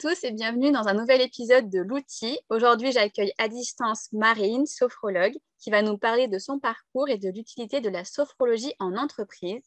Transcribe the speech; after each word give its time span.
tous 0.00 0.24
et 0.24 0.32
bienvenue 0.32 0.72
dans 0.72 0.88
un 0.88 0.94
nouvel 0.94 1.20
épisode 1.20 1.68
de 1.68 1.80
l'outil. 1.80 2.38
Aujourd'hui, 2.48 2.90
j'accueille 2.90 3.34
à 3.36 3.48
distance 3.48 4.10
Marine, 4.12 4.64
sophrologue, 4.64 5.36
qui 5.58 5.68
va 5.68 5.82
nous 5.82 5.98
parler 5.98 6.26
de 6.26 6.38
son 6.38 6.58
parcours 6.58 7.10
et 7.10 7.18
de 7.18 7.28
l'utilité 7.28 7.82
de 7.82 7.90
la 7.90 8.06
sophrologie 8.06 8.72
en 8.78 8.96
entreprise. 8.96 9.62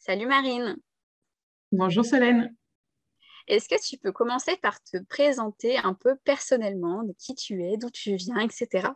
Salut 0.00 0.26
Marine. 0.26 0.76
Bonjour 1.70 2.04
Solène. 2.04 2.52
Est-ce 3.46 3.68
que 3.68 3.80
tu 3.80 3.96
peux 3.96 4.10
commencer 4.10 4.56
par 4.56 4.82
te 4.82 4.96
présenter 5.04 5.78
un 5.78 5.94
peu 5.94 6.16
personnellement, 6.24 7.04
de 7.04 7.14
qui 7.16 7.36
tu 7.36 7.62
es, 7.62 7.76
d'où 7.76 7.88
tu 7.88 8.16
viens, 8.16 8.40
etc. 8.40 8.88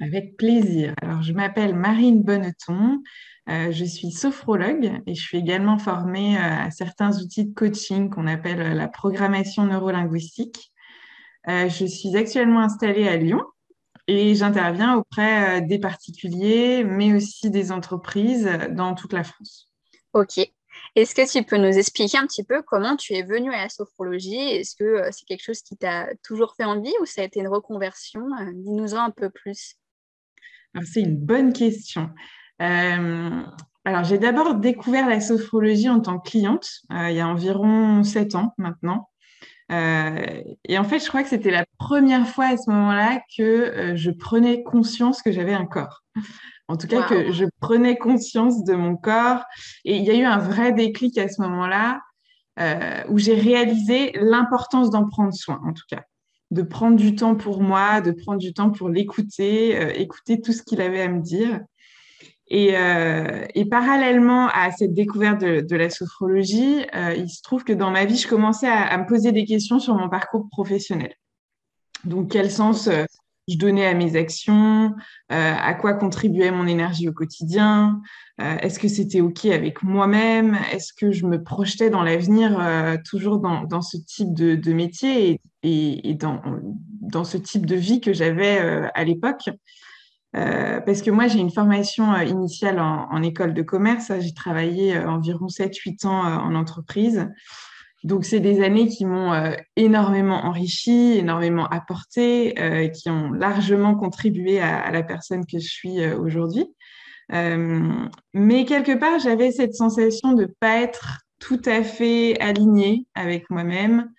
Avec 0.00 0.36
plaisir. 0.36 0.94
Alors, 1.02 1.22
je 1.22 1.32
m'appelle 1.32 1.74
Marine 1.74 2.22
Bonneton. 2.22 3.02
Euh, 3.48 3.70
je 3.70 3.84
suis 3.84 4.10
sophrologue 4.10 5.02
et 5.06 5.14
je 5.14 5.20
suis 5.20 5.38
également 5.38 5.78
formée 5.78 6.38
euh, 6.38 6.40
à 6.40 6.70
certains 6.70 7.18
outils 7.20 7.44
de 7.44 7.54
coaching 7.54 8.08
qu'on 8.08 8.26
appelle 8.26 8.60
euh, 8.60 8.74
la 8.74 8.88
programmation 8.88 9.66
neurolinguistique. 9.66 10.72
je 11.46 11.84
suis 11.84 12.16
actuellement 12.16 12.60
installée 12.60 13.06
à 13.06 13.16
Lyon 13.18 13.42
et 14.06 14.34
j'interviens 14.34 14.96
auprès 14.96 15.60
des 15.62 15.78
particuliers, 15.78 16.84
mais 16.84 17.14
aussi 17.14 17.50
des 17.50 17.70
entreprises 17.70 18.50
dans 18.70 18.94
toute 18.94 19.12
la 19.12 19.24
France. 19.24 19.70
Ok. 20.14 20.40
Est-ce 20.96 21.14
que 21.14 21.30
tu 21.30 21.44
peux 21.44 21.56
nous 21.56 21.76
expliquer 21.78 22.18
un 22.18 22.26
petit 22.26 22.44
peu 22.44 22.62
comment 22.62 22.96
tu 22.96 23.14
es 23.14 23.22
venue 23.22 23.52
à 23.52 23.62
la 23.62 23.68
sophrologie? 23.68 24.36
Est-ce 24.36 24.76
que 24.76 25.10
c'est 25.10 25.24
quelque 25.26 25.42
chose 25.42 25.60
qui 25.62 25.76
t'a 25.76 26.06
toujours 26.22 26.54
fait 26.56 26.64
envie 26.64 26.94
ou 27.00 27.06
ça 27.06 27.22
a 27.22 27.24
été 27.24 27.40
une 27.40 27.48
reconversion? 27.48 28.22
Dis-nous-en 28.52 29.04
un 29.04 29.10
peu 29.10 29.30
plus. 29.30 29.76
C'est 30.82 31.00
une 31.00 31.16
bonne 31.16 31.52
question. 31.52 32.10
Euh, 32.62 33.42
alors, 33.84 34.04
j'ai 34.04 34.18
d'abord 34.18 34.54
découvert 34.54 35.08
la 35.08 35.20
sophrologie 35.20 35.88
en 35.88 36.00
tant 36.00 36.18
que 36.18 36.30
cliente 36.30 36.68
euh, 36.92 37.10
il 37.10 37.16
y 37.16 37.20
a 37.20 37.28
environ 37.28 38.02
sept 38.02 38.34
ans 38.34 38.54
maintenant. 38.58 39.10
Euh, 39.72 40.42
et 40.64 40.78
en 40.78 40.84
fait, 40.84 40.98
je 40.98 41.08
crois 41.08 41.22
que 41.22 41.28
c'était 41.28 41.50
la 41.50 41.64
première 41.78 42.28
fois 42.28 42.46
à 42.46 42.56
ce 42.56 42.70
moment-là 42.70 43.20
que 43.36 43.92
je 43.94 44.10
prenais 44.10 44.62
conscience 44.62 45.22
que 45.22 45.32
j'avais 45.32 45.54
un 45.54 45.66
corps. 45.66 46.02
En 46.68 46.76
tout 46.76 46.86
cas, 46.86 47.02
que 47.02 47.30
je 47.32 47.44
prenais 47.60 47.96
conscience 47.96 48.64
de 48.64 48.74
mon 48.74 48.96
corps. 48.96 49.44
Et 49.84 49.96
il 49.96 50.04
y 50.04 50.10
a 50.10 50.14
eu 50.14 50.24
un 50.24 50.38
vrai 50.38 50.72
déclic 50.72 51.18
à 51.18 51.28
ce 51.28 51.40
moment-là 51.42 52.00
où 53.08 53.18
j'ai 53.18 53.34
réalisé 53.34 54.12
l'importance 54.14 54.90
d'en 54.90 55.08
prendre 55.08 55.34
soin, 55.34 55.60
en 55.64 55.72
tout 55.72 55.84
cas 55.88 56.04
de 56.50 56.62
prendre 56.62 56.96
du 56.96 57.16
temps 57.16 57.34
pour 57.34 57.60
moi, 57.60 58.00
de 58.00 58.12
prendre 58.12 58.38
du 58.38 58.52
temps 58.52 58.70
pour 58.70 58.88
l'écouter, 58.88 60.00
écouter 60.00 60.40
tout 60.40 60.52
ce 60.52 60.62
qu'il 60.62 60.80
avait 60.80 61.00
à 61.00 61.08
me 61.08 61.20
dire. 61.20 61.60
Euh, 62.52 63.46
et, 63.54 63.64
parallèlement 63.64 64.48
à 64.48 64.70
cette 64.70 64.92
découverte 64.92 65.40
de, 65.40 65.76
la 65.76 65.88
sophrologie, 65.88 66.84
euh, 66.94 67.14
il 67.16 67.30
se 67.30 67.42
trouve 67.42 67.64
que 67.64 67.72
dans 67.72 67.90
ma 67.90 68.04
vie, 68.04 68.16
je 68.16 68.28
commençais 68.28 68.68
à, 68.68 68.96
me 68.98 69.06
poser 69.06 69.32
des 69.32 69.44
questions 69.44 69.78
sur 69.78 69.94
mon 69.94 70.08
parcours 70.08 70.48
professionnel. 70.50 71.14
Donc, 72.04 72.30
quel 72.30 72.50
sens 72.50 72.86
euh, 72.86 73.04
je 73.48 73.56
donnais 73.58 73.86
à 73.86 73.94
mes 73.94 74.16
actions, 74.16 74.94
à 75.28 75.74
quoi 75.74 75.94
contribuait 75.94 76.50
mon 76.50 76.66
énergie 76.66 77.08
au 77.08 77.12
quotidien, 77.12 78.00
est-ce 78.38 78.78
que 78.78 78.88
c'était 78.88 79.20
OK 79.20 79.44
avec 79.46 79.82
moi-même, 79.82 80.56
est-ce 80.72 80.92
que 80.92 81.12
je 81.12 81.26
me 81.26 81.42
projetais 81.42 81.90
dans 81.90 82.02
l'avenir 82.02 82.58
toujours 83.08 83.40
dans, 83.40 83.82
ce 83.82 83.98
type 83.98 84.32
de, 84.32 84.72
métier 84.72 85.40
et, 85.62 86.14
dans, 86.14 87.24
ce 87.24 87.36
type 87.36 87.66
de 87.66 87.76
vie 87.76 88.00
que 88.00 88.14
j'avais 88.14 88.58
à 88.94 89.04
l'époque. 89.04 89.50
Euh, 90.36 90.80
parce 90.80 91.02
que 91.02 91.10
moi, 91.10 91.28
j'ai 91.28 91.38
une 91.38 91.50
formation 91.50 92.12
euh, 92.12 92.24
initiale 92.24 92.80
en, 92.80 93.22
école 93.22 93.54
de 93.54 93.62
commerce. 93.62 94.10
J'ai 94.18 94.34
travaillé 94.34 94.96
euh, 94.96 95.08
environ 95.08 95.46
7-8 95.46 96.06
ans 96.06 96.22
en 96.22 96.54
entreprise. 96.54 97.28
Donc, 98.04 98.24
c'est 98.24 98.40
des 98.40 98.62
années 98.62 98.86
qui 98.88 99.06
m'ont 99.06 99.32
énormément 99.76 100.44
enrichi, 100.44 101.16
énormément 101.18 101.66
apporté, 101.66 102.54
qui 102.94 103.08
ont 103.10 103.32
largement 103.32 103.94
contribué 103.94 104.60
à, 104.60 104.90
la 104.90 105.02
personne 105.02 105.46
que 105.46 105.58
je 105.58 105.66
suis 105.66 106.06
aujourd'hui. 106.06 106.66
mais 107.30 108.64
quelque 108.66 108.98
part, 108.98 109.18
j'avais 109.20 109.52
cette 109.52 109.74
sensation 109.74 110.34
de 110.34 110.42
ne 110.42 110.48
pas 110.60 110.82
être 110.82 111.22
tout 111.38 111.62
à 111.64 111.82
fait 111.82 112.38
alignée 112.40 113.06
avec 113.14 113.48
moi-même, 113.48 114.10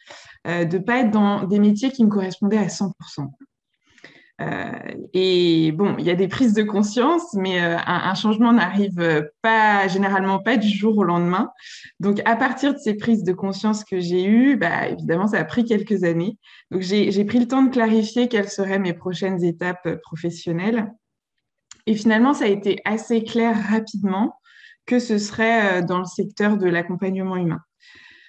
de 0.45 0.77
ne 0.77 0.83
pas 0.83 1.01
être 1.01 1.11
dans 1.11 1.43
des 1.43 1.59
métiers 1.59 1.91
qui 1.91 2.03
me 2.03 2.09
correspondaient 2.09 2.57
à 2.57 2.67
100%. 2.67 2.91
Euh, 4.41 4.71
et 5.13 5.71
bon, 5.71 5.95
il 5.97 6.05
y 6.05 6.09
a 6.09 6.15
des 6.15 6.27
prises 6.27 6.53
de 6.53 6.63
conscience, 6.63 7.33
mais 7.35 7.63
euh, 7.63 7.77
un, 7.85 8.13
changement 8.15 8.51
n'arrive 8.51 9.29
pas 9.41 9.87
généralement 9.87 10.39
pas 10.39 10.57
du 10.57 10.67
jour 10.67 10.97
au 10.97 11.03
lendemain. 11.03 11.51
Donc, 11.99 12.21
à 12.25 12.35
partir 12.35 12.73
de 12.73 12.79
ces 12.79 12.95
prises 12.95 13.23
de 13.23 13.33
conscience 13.33 13.83
que 13.85 13.99
j'ai 13.99 14.25
eues, 14.25 14.57
bah, 14.57 14.89
évidemment, 14.89 15.27
ça 15.27 15.39
a 15.39 15.45
pris 15.45 15.63
quelques 15.63 16.03
années. 16.03 16.37
Donc, 16.71 16.81
j'ai 16.81 17.25
pris 17.25 17.39
le 17.39 17.47
temps 17.47 17.63
de 17.63 17.71
clarifier 17.71 18.27
quelles 18.27 18.49
seraient 18.49 18.79
mes 18.79 18.93
prochaines 18.93 19.43
étapes 19.43 20.01
professionnelles. 20.01 20.91
Et 21.87 21.95
finalement, 21.95 22.33
ça 22.33 22.45
a 22.45 22.49
été 22.49 22.81
assez 22.83 23.23
clair 23.23 23.55
rapidement 23.69 24.35
que 24.85 24.99
ce 24.99 25.17
serait 25.17 25.81
euh, 25.81 25.85
dans 25.85 25.99
le 25.99 26.05
secteur 26.05 26.57
de 26.57 26.67
l'accompagnement 26.67 27.37
humain. 27.37 27.59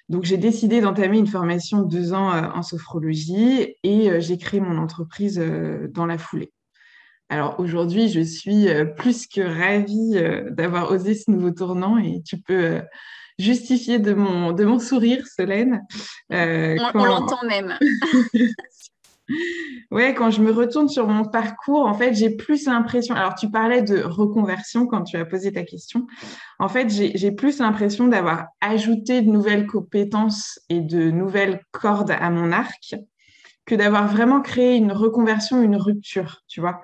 Donc, 0.09 0.25
j'ai 0.25 0.37
décidé 0.37 0.81
d'entamer 0.81 1.19
une 1.19 1.27
formation 1.27 1.83
de 1.83 1.89
deux 1.89 2.13
ans 2.13 2.33
euh, 2.33 2.49
en 2.55 2.63
sophrologie 2.63 3.75
et 3.83 4.11
euh, 4.11 4.21
j'ai 4.21 4.39
créé 4.39 4.61
mon 4.61 4.79
entreprise 4.79 5.39
euh, 5.39 5.89
dans 5.89 6.07
la 6.07 6.19
foulée. 6.19 6.53
Alors 7.29 7.59
aujourd'hui, 7.59 8.09
je 8.09 8.21
suis 8.21 8.69
plus 8.97 9.27
que 9.27 9.41
ravie 9.41 10.15
d'avoir 10.53 10.93
osé 10.93 11.17
ce 11.17 11.29
nouveau 11.29 11.51
tournant 11.51 11.99
et 11.99 12.23
tu 12.25 12.41
peux 12.41 12.81
justifier 13.37 13.99
de 13.99 14.15
mon, 14.15 14.53
de 14.53 14.65
mon 14.65 14.79
sourire, 14.79 15.27
Solène. 15.27 15.83
on, 16.31 16.77
on 16.95 17.05
l'entend 17.05 17.45
même. 17.45 17.77
Ouais, 19.91 20.15
quand 20.15 20.31
je 20.31 20.43
me 20.43 20.53
retourne 20.53 20.89
sur 20.89 21.07
mon 21.07 21.25
parcours, 21.25 21.87
en 21.87 21.95
fait, 21.95 22.15
j'ai 22.15 22.31
plus 22.31 22.67
l'impression. 22.67 23.15
Alors, 23.15 23.35
tu 23.35 23.51
parlais 23.51 23.83
de 23.83 24.03
reconversion 24.03 24.87
quand 24.87 25.03
tu 25.03 25.17
as 25.17 25.25
posé 25.25 25.53
ta 25.53 25.63
question. 25.63 26.07
En 26.59 26.69
fait, 26.69 26.89
j'ai 26.89 27.33
plus 27.33 27.59
l'impression 27.59 28.09
d'avoir 28.09 28.47
ajouté 28.61 29.23
de 29.23 29.31
nouvelles 29.31 29.67
compétences 29.67 30.59
et 30.69 30.81
de 30.81 31.11
nouvelles 31.11 31.61
cordes 31.73 32.11
à 32.11 32.31
mon 32.31 32.53
arc 32.53 32.95
que 33.65 33.75
d'avoir 33.75 34.07
vraiment 34.07 34.41
créé 34.41 34.77
une 34.77 34.93
reconversion, 34.93 35.61
une 35.63 35.77
rupture, 35.77 36.43
tu 36.47 36.61
vois. 36.61 36.83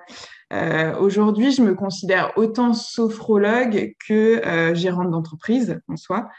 Euh, 0.53 0.95
aujourd'hui, 0.99 1.51
je 1.51 1.63
me 1.63 1.73
considère 1.73 2.31
autant 2.37 2.73
sophrologue 2.73 3.95
que 4.07 4.45
euh, 4.45 4.75
gérante 4.75 5.09
d'entreprise 5.09 5.79
en 5.87 5.97
soi. 5.97 6.29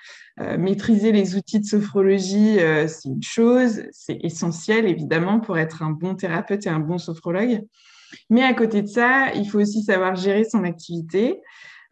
Euh, 0.41 0.56
maîtriser 0.56 1.10
les 1.10 1.36
outils 1.36 1.58
de 1.58 1.64
sophrologie, 1.64 2.58
c'est 2.86 3.08
une 3.08 3.22
chose, 3.22 3.82
c'est 3.92 4.19
essentiel 4.22 4.86
évidemment 4.86 5.41
pour 5.41 5.58
être 5.58 5.82
un 5.82 5.91
bon 5.91 6.14
thérapeute 6.14 6.66
et 6.66 6.70
un 6.70 6.80
bon 6.80 6.98
sophrologue. 6.98 7.62
Mais 8.30 8.42
à 8.42 8.54
côté 8.54 8.82
de 8.82 8.86
ça, 8.86 9.32
il 9.34 9.48
faut 9.48 9.60
aussi 9.60 9.82
savoir 9.82 10.14
gérer 10.14 10.44
son 10.44 10.62
activité. 10.62 11.41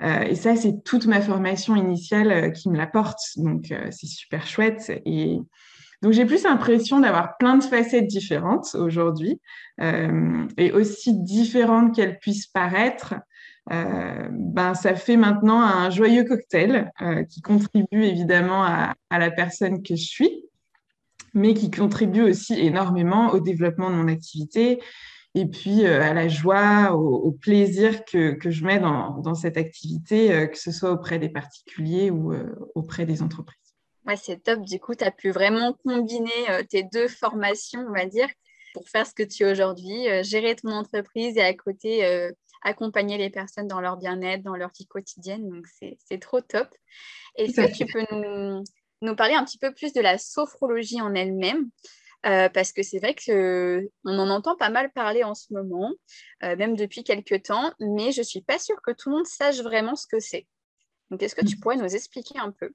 et 0.00 0.34
ça, 0.36 0.54
c'est 0.54 0.84
toute 0.84 1.06
ma 1.06 1.20
formation 1.20 1.74
initiale 1.74 2.52
qui 2.52 2.68
me 2.68 2.76
l'apporte. 2.76 3.18
Donc, 3.36 3.74
c'est 3.90 4.06
super 4.06 4.46
chouette. 4.46 4.92
Et 5.04 5.40
donc, 6.02 6.12
j'ai 6.12 6.26
plus 6.26 6.42
l'impression 6.42 6.98
d'avoir 6.98 7.36
plein 7.36 7.56
de 7.56 7.62
facettes 7.62 8.08
différentes 8.08 8.74
aujourd'hui 8.74 9.40
euh, 9.80 10.46
et 10.58 10.72
aussi 10.72 11.14
différentes 11.14 11.94
qu'elles 11.94 12.18
puissent 12.18 12.48
paraître. 12.48 13.14
Euh, 13.70 14.26
ben, 14.32 14.74
ça 14.74 14.96
fait 14.96 15.16
maintenant 15.16 15.62
un 15.62 15.90
joyeux 15.90 16.24
cocktail 16.24 16.90
euh, 17.00 17.22
qui 17.22 17.40
contribue 17.40 18.02
évidemment 18.02 18.64
à, 18.64 18.94
la 19.12 19.30
personne 19.30 19.80
que 19.84 19.94
je 19.94 20.04
suis, 20.04 20.44
mais 21.34 21.54
qui 21.54 21.70
contribue 21.70 22.22
aussi 22.22 22.54
énormément 22.58 23.30
au 23.30 23.38
développement 23.38 23.88
de 23.88 23.94
mon 23.94 24.08
activité 24.08 24.82
et 25.34 25.46
puis 25.46 25.86
à 25.86 26.12
la 26.12 26.28
joie, 26.28 26.92
au, 26.92 27.30
plaisir 27.30 28.04
que, 28.04 28.36
je 28.44 28.64
mets 28.66 28.80
dans 28.80 29.34
cette 29.34 29.56
activité, 29.56 30.46
que 30.52 30.58
ce 30.58 30.70
soit 30.70 30.90
auprès 30.90 31.18
des 31.18 31.30
particuliers 31.30 32.10
ou 32.10 32.34
auprès 32.74 33.06
des 33.06 33.22
entreprises. 33.22 33.61
Ouais, 34.06 34.16
c'est 34.16 34.42
top. 34.42 34.62
Du 34.62 34.80
coup, 34.80 34.94
tu 34.94 35.04
as 35.04 35.12
pu 35.12 35.30
vraiment 35.30 35.74
combiner 35.84 36.50
euh, 36.50 36.62
tes 36.64 36.82
deux 36.82 37.06
formations, 37.06 37.84
on 37.88 37.92
va 37.92 38.06
dire, 38.06 38.28
pour 38.74 38.88
faire 38.88 39.06
ce 39.06 39.14
que 39.14 39.22
tu 39.22 39.44
es 39.44 39.50
aujourd'hui, 39.50 40.08
euh, 40.08 40.22
gérer 40.24 40.56
ton 40.56 40.70
entreprise 40.70 41.36
et 41.36 41.42
à 41.42 41.54
côté 41.54 42.04
euh, 42.04 42.32
accompagner 42.62 43.16
les 43.16 43.30
personnes 43.30 43.68
dans 43.68 43.80
leur 43.80 43.96
bien-être, 43.96 44.42
dans 44.42 44.56
leur 44.56 44.70
vie 44.76 44.86
quotidienne. 44.86 45.48
Donc, 45.48 45.66
c'est 45.76 46.18
trop 46.20 46.40
top. 46.40 46.68
Est-ce 47.36 47.60
que 47.60 47.72
tu 47.72 47.86
peux 47.86 48.04
nous, 48.10 48.64
nous, 49.02 49.16
parler 49.16 49.34
un 49.34 49.44
petit 49.44 49.58
peu 49.58 49.72
plus 49.72 49.92
de 49.92 50.00
la 50.00 50.18
sophrologie 50.18 51.00
en 51.00 51.14
elle-même? 51.14 51.70
Parce 52.22 52.72
que 52.72 52.84
c'est 52.84 53.00
vrai 53.00 53.16
qu'on 53.16 53.88
en 54.04 54.30
entend 54.30 54.56
pas 54.56 54.70
mal 54.70 54.92
parler 54.92 55.24
en 55.24 55.34
ce 55.34 55.52
moment, 55.52 55.90
même 56.40 56.76
depuis 56.76 57.02
quelques 57.02 57.42
temps, 57.42 57.72
mais 57.80 58.12
je 58.12 58.20
ne 58.20 58.24
suis 58.24 58.42
pas 58.42 58.60
sûre 58.60 58.80
que 58.80 58.92
tout 58.92 59.10
le 59.10 59.16
monde 59.16 59.26
sache 59.26 59.60
vraiment 59.60 59.96
ce 59.96 60.06
que 60.06 60.20
c'est. 60.20 60.46
Donc, 61.10 61.20
est-ce 61.22 61.34
que 61.34 61.44
tu 61.44 61.56
mmh. 61.56 61.60
pourrais 61.60 61.76
nous 61.76 61.96
expliquer 61.96 62.38
un 62.38 62.52
peu? 62.52 62.72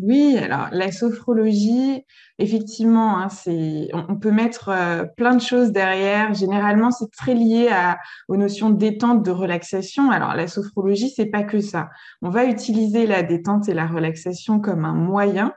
Oui, 0.00 0.38
alors 0.38 0.68
la 0.70 0.92
sophrologie, 0.92 2.04
effectivement, 2.38 3.18
hein, 3.18 3.28
c'est, 3.28 3.88
on, 3.92 4.14
peut 4.14 4.30
mettre 4.30 4.68
euh, 4.68 5.04
plein 5.04 5.34
de 5.34 5.40
choses 5.40 5.72
derrière. 5.72 6.34
Généralement, 6.34 6.92
c'est 6.92 7.10
très 7.10 7.34
lié 7.34 7.68
à, 7.68 7.98
aux 8.28 8.36
notions 8.36 8.70
de 8.70 8.76
détente, 8.76 9.24
de 9.24 9.32
relaxation. 9.32 10.12
Alors 10.12 10.34
la 10.34 10.46
sophrologie, 10.46 11.10
c'est 11.10 11.26
pas 11.26 11.42
que 11.42 11.60
ça. 11.60 11.88
On 12.22 12.30
va 12.30 12.44
utiliser 12.44 13.06
la 13.06 13.24
détente 13.24 13.68
et 13.68 13.74
la 13.74 13.88
relaxation 13.88 14.60
comme 14.60 14.84
un 14.84 14.94
moyen, 14.94 15.52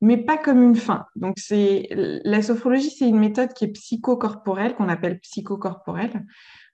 mais 0.00 0.16
pas 0.16 0.38
comme 0.38 0.62
une 0.62 0.76
fin. 0.76 1.04
Donc, 1.14 1.34
c'est 1.38 1.88
la 1.90 2.40
sophrologie, 2.40 2.90
c'est 2.90 3.08
une 3.08 3.20
méthode 3.20 3.52
qui 3.52 3.66
est 3.66 3.72
psychocorporelle, 3.72 4.74
qu'on 4.74 4.88
appelle 4.88 5.20
psychocorporelle, 5.20 6.24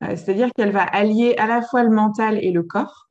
euh, 0.04 0.10
c'est-à-dire 0.10 0.50
qu'elle 0.56 0.72
va 0.72 0.84
allier 0.84 1.34
à 1.36 1.48
la 1.48 1.62
fois 1.62 1.82
le 1.82 1.90
mental 1.90 2.38
et 2.42 2.52
le 2.52 2.62
corps. 2.62 3.08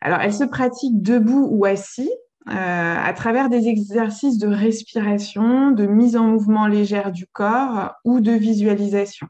Alors, 0.00 0.20
elle 0.20 0.32
se 0.32 0.44
pratique 0.44 1.02
debout 1.02 1.48
ou 1.50 1.64
assis, 1.64 2.10
à 2.46 3.12
travers 3.14 3.48
des 3.48 3.68
exercices 3.68 4.38
de 4.38 4.48
respiration, 4.48 5.70
de 5.70 5.86
mise 5.86 6.16
en 6.16 6.28
mouvement 6.28 6.66
légère 6.66 7.10
du 7.10 7.26
corps 7.26 7.94
ou 8.04 8.20
de 8.20 8.32
visualisation. 8.32 9.28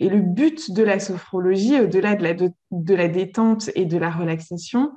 Et 0.00 0.08
le 0.08 0.20
but 0.20 0.72
de 0.72 0.82
la 0.82 0.98
sophrologie, 0.98 1.80
au-delà 1.80 2.16
de 2.16 2.22
la, 2.22 2.34
de 2.34 2.94
la 2.94 3.08
détente 3.08 3.70
et 3.74 3.84
de 3.84 3.96
la 3.96 4.10
relaxation, 4.10 4.92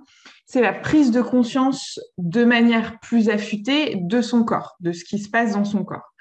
c'est 0.45 0.61
la 0.61 0.73
prise 0.73 1.11
de 1.11 1.21
conscience 1.21 1.99
de 2.17 2.43
manière 2.43 2.99
plus 2.99 3.29
affûtée 3.29 3.97
de 3.99 4.21
son 4.21 4.43
corps, 4.43 4.75
de 4.79 4.91
ce 4.91 5.03
qui 5.03 5.19
se 5.19 5.29
passe 5.29 5.53
dans 5.53 5.65
son 5.65 5.83
corps. 5.83 6.13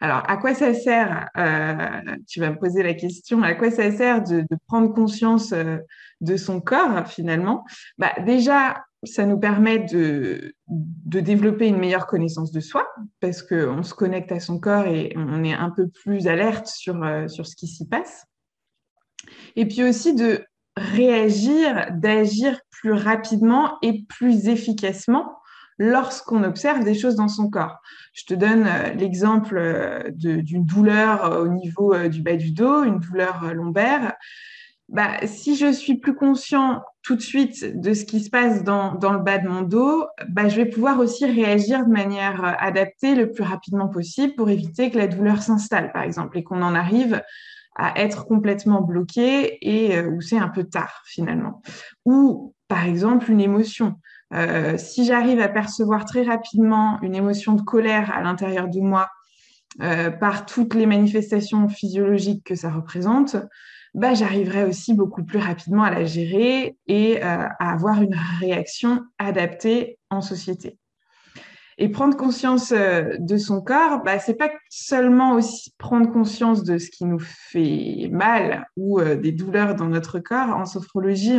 Alors, 0.00 0.28
à 0.28 0.36
quoi 0.36 0.52
ça 0.52 0.74
sert 0.74 1.28
euh, 1.36 2.16
Tu 2.28 2.40
vas 2.40 2.50
me 2.50 2.58
poser 2.58 2.82
la 2.82 2.94
question. 2.94 3.42
À 3.42 3.54
quoi 3.54 3.70
ça 3.70 3.90
sert 3.92 4.22
de, 4.22 4.44
prendre 4.66 4.92
conscience 4.92 5.52
euh, 5.52 5.78
de 6.20 6.36
son 6.36 6.60
corps 6.60 7.06
finalement? 7.06 7.64
Bah, 7.98 8.12
Déjà, 8.26 8.84
ça 9.04 9.26
nous 9.26 9.38
permet 9.38 9.80
de, 9.80 10.54
développer 10.68 11.66
une 11.66 11.78
meilleure 11.78 12.06
connaissance 12.06 12.52
de 12.52 12.60
soi 12.60 12.86
parce 13.20 13.42
qu'on 13.42 13.82
se 13.82 13.94
connecte 13.94 14.32
à 14.32 14.40
son 14.40 14.58
corps 14.58 14.86
et 14.86 15.12
on 15.16 15.42
est 15.44 15.52
un 15.52 15.70
peu 15.70 15.88
plus 15.88 16.28
alerte 16.28 16.68
sur, 16.68 17.02
euh, 17.02 17.28
sur 17.28 17.46
ce 17.46 17.56
qui 17.56 17.66
s'y 17.66 17.86
passe. 17.86 18.24
Et 19.56 19.66
puis 19.66 19.82
aussi 19.84 20.14
de 20.14 20.44
réagir, 20.76 21.88
d'agir 21.92 22.58
plus 22.70 22.92
rapidement 22.92 23.76
et 23.82 24.04
plus 24.08 24.48
efficacement 24.48 25.36
lorsqu'on 25.78 26.44
observe 26.44 26.84
des 26.84 26.94
choses 26.94 27.16
dans 27.16 27.28
son 27.28 27.50
corps. 27.50 27.78
Je 28.12 28.24
te 28.24 28.34
donne 28.34 28.66
euh, 28.66 28.94
l'exemple 28.94 29.56
euh, 29.56 30.10
d'une 30.12 30.64
douleur 30.64 31.40
au 31.40 31.48
niveau 31.48 31.96
du 32.08 32.22
bas 32.22 32.36
du 32.36 32.52
dos, 32.52 32.84
une 32.84 33.00
douleur 33.00 33.52
lombaire. 33.52 34.14
Bah, 34.92 35.16
si 35.24 35.56
je 35.56 35.72
suis 35.72 35.96
plus 35.96 36.14
conscient 36.14 36.82
tout 37.02 37.16
de 37.16 37.22
suite 37.22 37.80
de 37.80 37.94
ce 37.94 38.04
qui 38.04 38.20
se 38.20 38.28
passe 38.28 38.62
dans, 38.62 38.92
le 38.92 39.20
bas 39.20 39.38
de 39.38 39.48
mon 39.48 39.62
dos, 39.62 40.04
bah, 40.28 40.50
je 40.50 40.56
vais 40.56 40.66
pouvoir 40.66 40.98
aussi 40.98 41.24
réagir 41.24 41.86
de 41.86 41.90
manière 41.90 42.44
euh, 42.44 42.52
adaptée 42.58 43.14
le 43.14 43.32
plus 43.32 43.42
rapidement 43.42 43.88
possible 43.88 44.34
pour 44.34 44.50
éviter 44.50 44.90
que 44.90 44.98
la 44.98 45.06
douleur 45.06 45.40
s'installe, 45.40 45.92
par 45.92 46.02
exemple, 46.02 46.36
et 46.36 46.44
qu'on 46.44 46.60
en 46.60 46.74
arrive 46.74 47.22
à 47.74 47.98
être 47.98 48.26
complètement 48.26 48.82
bloqué 48.82 49.56
et 49.62 49.96
euh, 49.96 50.10
où 50.10 50.20
c'est 50.20 50.36
un 50.36 50.48
peu 50.48 50.64
tard 50.64 51.02
finalement. 51.06 51.62
Ou 52.04 52.54
par 52.68 52.84
exemple 52.84 53.30
une 53.30 53.40
émotion. 53.40 53.94
Euh, 54.34 54.76
si 54.76 55.06
j'arrive 55.06 55.40
à 55.40 55.48
percevoir 55.48 56.04
très 56.04 56.22
rapidement 56.22 56.98
une 57.00 57.14
émotion 57.14 57.54
de 57.54 57.62
colère 57.62 58.14
à 58.14 58.20
l'intérieur 58.20 58.68
de 58.68 58.80
moi 58.80 59.08
par 59.78 60.46
toutes 60.46 60.74
les 60.74 60.86
manifestations 60.86 61.68
physiologiques 61.68 62.44
que 62.44 62.54
ça 62.54 62.70
représente, 62.70 63.36
bah, 63.94 64.14
j'arriverai 64.14 64.64
aussi 64.64 64.94
beaucoup 64.94 65.22
plus 65.22 65.38
rapidement 65.38 65.82
à 65.82 65.90
la 65.90 66.04
gérer 66.04 66.76
et 66.86 67.18
euh, 67.18 67.46
à 67.58 67.72
avoir 67.72 68.00
une 68.02 68.16
réaction 68.40 69.02
adaptée 69.18 69.98
en 70.08 70.22
société. 70.22 70.78
Et 71.78 71.90
prendre 71.90 72.16
conscience 72.16 72.72
euh, 72.72 73.16
de 73.18 73.36
son 73.36 73.60
corps, 73.60 74.02
bah, 74.02 74.18
c'est 74.18 74.34
pas 74.34 74.50
seulement 74.70 75.34
aussi 75.34 75.74
prendre 75.76 76.10
conscience 76.10 76.64
de 76.64 76.78
ce 76.78 76.90
qui 76.90 77.04
nous 77.04 77.18
fait 77.18 78.08
mal 78.10 78.66
ou 78.76 78.98
euh, 78.98 79.16
des 79.16 79.32
douleurs 79.32 79.74
dans 79.74 79.88
notre 79.88 80.18
corps. 80.20 80.50
En 80.50 80.64
sophrologie, 80.64 81.38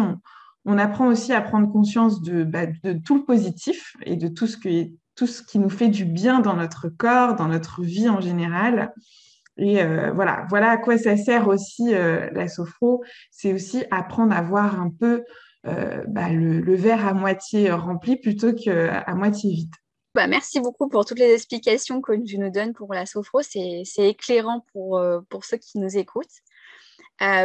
on, 0.66 0.78
apprend 0.78 1.08
aussi 1.08 1.34
à 1.34 1.42
prendre 1.42 1.72
conscience 1.72 2.22
de, 2.22 2.44
bah, 2.44 2.68
de, 2.84 2.94
tout 2.94 3.16
le 3.16 3.26
positif 3.26 3.96
et 4.06 4.16
de 4.16 4.28
tout 4.28 4.48
ce, 4.48 4.58
que, 4.58 4.90
tout 5.16 5.28
ce 5.28 5.44
qui 5.44 5.60
nous 5.60 5.70
fait 5.70 5.90
du 5.90 6.06
bien 6.06 6.40
dans 6.40 6.56
notre 6.56 6.90
corps, 6.90 7.36
dans 7.36 7.48
notre 7.48 7.82
vie 7.82 8.10
en 8.10 8.22
général. 8.22 8.94
Et 9.58 9.82
euh, 9.82 10.12
voilà, 10.14 10.72
à 10.72 10.78
quoi 10.78 10.98
ça 10.98 11.16
sert 11.16 11.48
aussi 11.48 11.94
euh, 11.94 12.30
la 12.32 12.48
sophro. 12.48 13.04
C'est 13.32 13.54
aussi 13.54 13.84
apprendre 13.92 14.36
à 14.36 14.42
voir 14.42 14.80
un 14.80 14.90
peu 14.90 15.24
euh, 15.68 16.04
bah, 16.08 16.30
le, 16.30 16.76
verre 16.76 17.08
à 17.08 17.14
moitié 17.14 17.72
rempli 17.72 18.18
plutôt 18.18 18.54
qu'à 18.54 19.14
moitié 19.14 19.52
vide. 19.52 19.76
Bah, 20.16 20.28
merci 20.28 20.60
beaucoup 20.60 20.90
pour 20.90 21.06
toutes 21.06 21.20
les 21.20 21.34
explications 21.34 22.02
que 22.02 22.14
tu 22.24 22.38
nous 22.38 22.52
donnes 22.52 22.74
pour 22.74 22.94
la 22.94 23.06
sophro. 23.06 23.42
C'est 23.42 23.84
éclairant 23.98 24.66
pour, 24.74 25.02
pour 25.30 25.46
ceux 25.46 25.58
qui 25.58 25.80
nous 25.80 25.98
écoutent. 25.98 26.42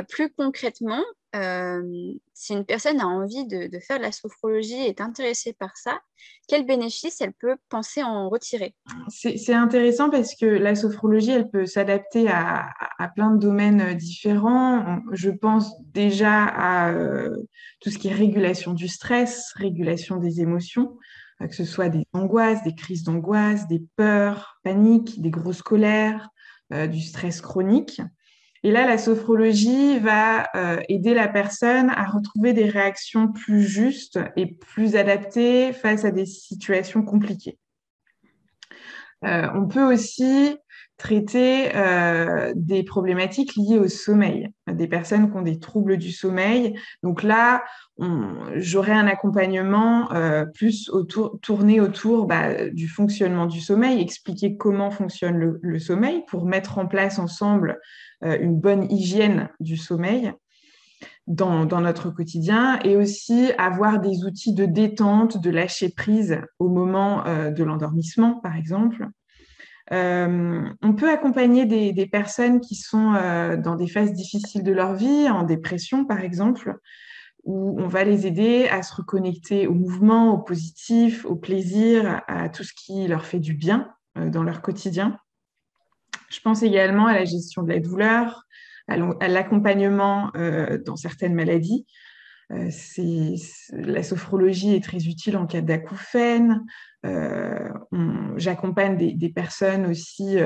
Plus 0.09 0.31
concrètement, 0.31 1.05
euh, 1.37 2.15
si 2.33 2.55
une 2.55 2.65
personne 2.65 3.01
a 3.01 3.07
envie 3.07 3.47
de, 3.47 3.69
faire 3.87 3.99
de 3.99 4.03
la 4.03 4.13
sophrologie 4.13 4.75
et 4.75 4.89
est 4.89 5.01
intéressée 5.03 5.53
par 5.53 5.77
ça, 5.77 6.01
quel 6.47 6.65
bénéfice 6.65 7.21
elle 7.21 7.35
peut 7.35 7.57
penser 7.69 8.03
en 8.03 8.31
retirer? 8.31 8.75
C'est 9.09 9.53
intéressant 9.53 10.09
parce 10.09 10.35
que 10.35 10.47
la 10.47 10.75
sophrologie, 10.75 11.33
elle 11.33 11.51
peut 11.51 11.67
s'adapter 11.67 12.29
à, 12.31 12.71
plein 13.15 13.31
de 13.31 13.39
domaines 13.39 13.81
euh, 13.81 13.95
différents. 13.95 15.01
Je 15.13 15.31
pense 15.31 15.71
déjà 15.93 16.45
à 16.45 16.93
euh, 16.93 17.37
tout 17.81 17.91
ce 17.91 17.99
qui 17.99 18.09
est 18.09 18.15
régulation 18.15 18.73
du 18.73 18.89
stress, 18.89 19.53
régulation 19.55 20.17
des 20.17 20.41
émotions, 20.41 20.97
que 21.41 21.55
ce 21.55 21.65
soit 21.65 21.89
des 21.89 22.05
angoisses, 22.15 22.65
des 22.65 22.75
crises 22.75 23.05
d'angoisse, 23.05 23.69
des 23.69 23.85
peurs, 23.97 24.59
paniques, 24.65 25.21
des 25.21 25.31
grosses 25.31 25.63
colères, 25.63 26.31
du 26.71 27.01
stress 27.01 27.41
chronique. 27.41 28.01
Et 28.69 28.71
là, 28.71 28.87
la 28.87 28.99
sophrologie 28.99 29.99
va 29.99 30.51
euh, 30.55 30.79
aider 30.91 31.15
la 31.15 31.27
personne 31.27 31.89
à 31.89 32.05
retrouver 32.05 32.53
des 32.53 32.69
réactions 32.69 33.33
plus 33.33 33.63
justes 33.63 34.19
et 34.37 34.45
plus 34.45 34.95
adaptées 34.95 35.73
face 35.73 36.05
à 36.05 36.11
des 36.11 36.27
situations 36.27 37.03
compliquées. 37.03 37.59
Euh, 39.25 39.49
on 39.55 39.67
peut 39.69 39.91
aussi 39.91 40.55
traiter 40.99 41.75
euh, 41.75 42.53
des 42.55 42.83
problématiques 42.83 43.55
liées 43.57 43.79
au 43.79 43.89
sommeil, 43.89 44.51
des 44.71 44.89
personnes 44.89 45.31
qui 45.31 45.37
ont 45.37 45.43
des 45.43 45.59
troubles 45.59 45.97
du 45.97 46.13
sommeil. 46.13 46.75
Donc 47.03 47.23
là, 47.23 47.63
j'aurai 48.55 48.93
un 48.93 49.07
accompagnement 49.07 50.09
plus 50.55 50.89
autour, 50.91 51.39
tourné 51.41 51.81
autour 51.81 52.27
bah, 52.27 52.69
du 52.71 52.89
fonctionnement 52.89 53.47
du 53.47 53.61
sommeil, 53.61 54.01
expliquer 54.01 54.57
comment 54.57 54.91
fonctionne 54.91 55.59
le, 55.61 55.79
sommeil 55.79 56.23
pour 56.29 56.47
mettre 56.47 56.79
en 56.79 56.87
place 56.87 57.19
ensemble 57.19 57.79
euh, 58.25 58.37
une 58.41 58.59
bonne 58.59 58.91
hygiène 58.91 59.49
du 59.61 59.77
sommeil 59.77 60.33
dans, 61.29 61.67
notre 61.67 62.11
quotidien 62.11 62.81
et 62.81 62.97
aussi 62.97 63.53
avoir 63.59 64.01
des 64.01 64.25
outils 64.25 64.55
de 64.55 64.65
détente, 64.65 65.41
de 65.41 65.51
lâcher 65.51 65.91
prise 65.91 66.41
au 66.59 66.69
moment 66.69 67.25
euh, 67.27 67.51
de 67.51 67.63
l'endormissement, 67.63 68.41
par 68.41 68.57
exemple. 68.57 69.07
Euh, 69.93 70.69
on 70.83 70.93
peut 70.95 71.11
accompagner 71.11 71.65
des, 71.65 72.07
personnes 72.07 72.61
qui 72.61 72.75
sont 72.75 73.13
dans 73.59 73.77
des 73.77 73.89
phases 73.89 74.13
difficiles 74.13 74.63
de 74.63 74.73
leur 74.73 74.95
vie, 74.95 75.29
en 75.31 75.45
dépression 75.45 76.05
par 76.05 76.21
exemple, 76.21 76.77
où 77.45 77.81
on 77.81 77.89
va 77.89 78.05
les 78.05 78.27
aider 78.27 78.69
à 78.69 78.83
se 78.83 78.95
reconnecter 78.95 79.67
au 79.67 79.75
mouvement, 79.75 80.35
au 80.35 80.39
positif, 80.39 81.25
au 81.25 81.37
plaisir, 81.37 82.23
à 82.29 82.49
tout 82.49 82.65
ce 82.65 82.75
qui 82.75 83.07
leur 83.09 83.25
fait 83.25 83.41
du 83.41 83.55
bien 83.55 83.89
dans 84.15 84.43
leur 84.43 84.61
quotidien. 84.61 85.19
Je 86.29 86.41
pense 86.41 86.63
également 86.63 87.07
à 87.07 87.15
la 87.15 87.25
gestion 87.25 87.63
de 87.63 87.73
la 87.73 87.81
douleur, 87.81 88.45
à 88.89 89.29
l'accompagnement 89.29 90.31
euh, 90.37 90.79
dans 90.79 90.97
certaines 90.97 91.35
maladies. 91.35 91.87
Euh, 92.51 92.71
la 93.73 94.03
sophrologie 94.03 94.75
est 94.75 94.85
très 94.85 95.07
utile 95.07 95.37
en 95.37 95.47
cas 95.47 95.61
d'acouphène. 95.61 96.65
Euh, 97.07 97.69
j'accompagne 98.37 98.97
des, 99.17 99.29
personnes 99.29 99.87
aussi 99.87 100.37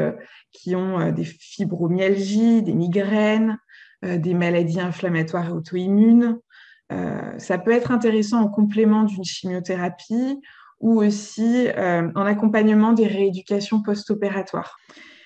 qui 0.51 0.75
ont 0.77 1.11
des 1.13 1.25
fibromyalgies, 1.25 2.63
des 2.63 2.75
migraines, 2.75 3.59
des 4.03 4.35
maladies 4.35 4.81
inflammatoires 4.81 5.49
et 5.49 5.53
auto-immunes. 5.53 6.39
ça 7.39 7.59
peut 7.59 7.71
être 7.71 7.91
intéressant 7.91 8.43
en 8.43 8.49
complément 8.49 9.05
d'une 9.05 9.25
chimiothérapie 9.25 10.41
ou 10.81 11.03
aussi 11.03 11.69
en 11.79 12.27
accompagnement 12.27 12.93
des 12.93 13.07
rééducations 13.07 13.81
post-opératoires. 13.81 14.77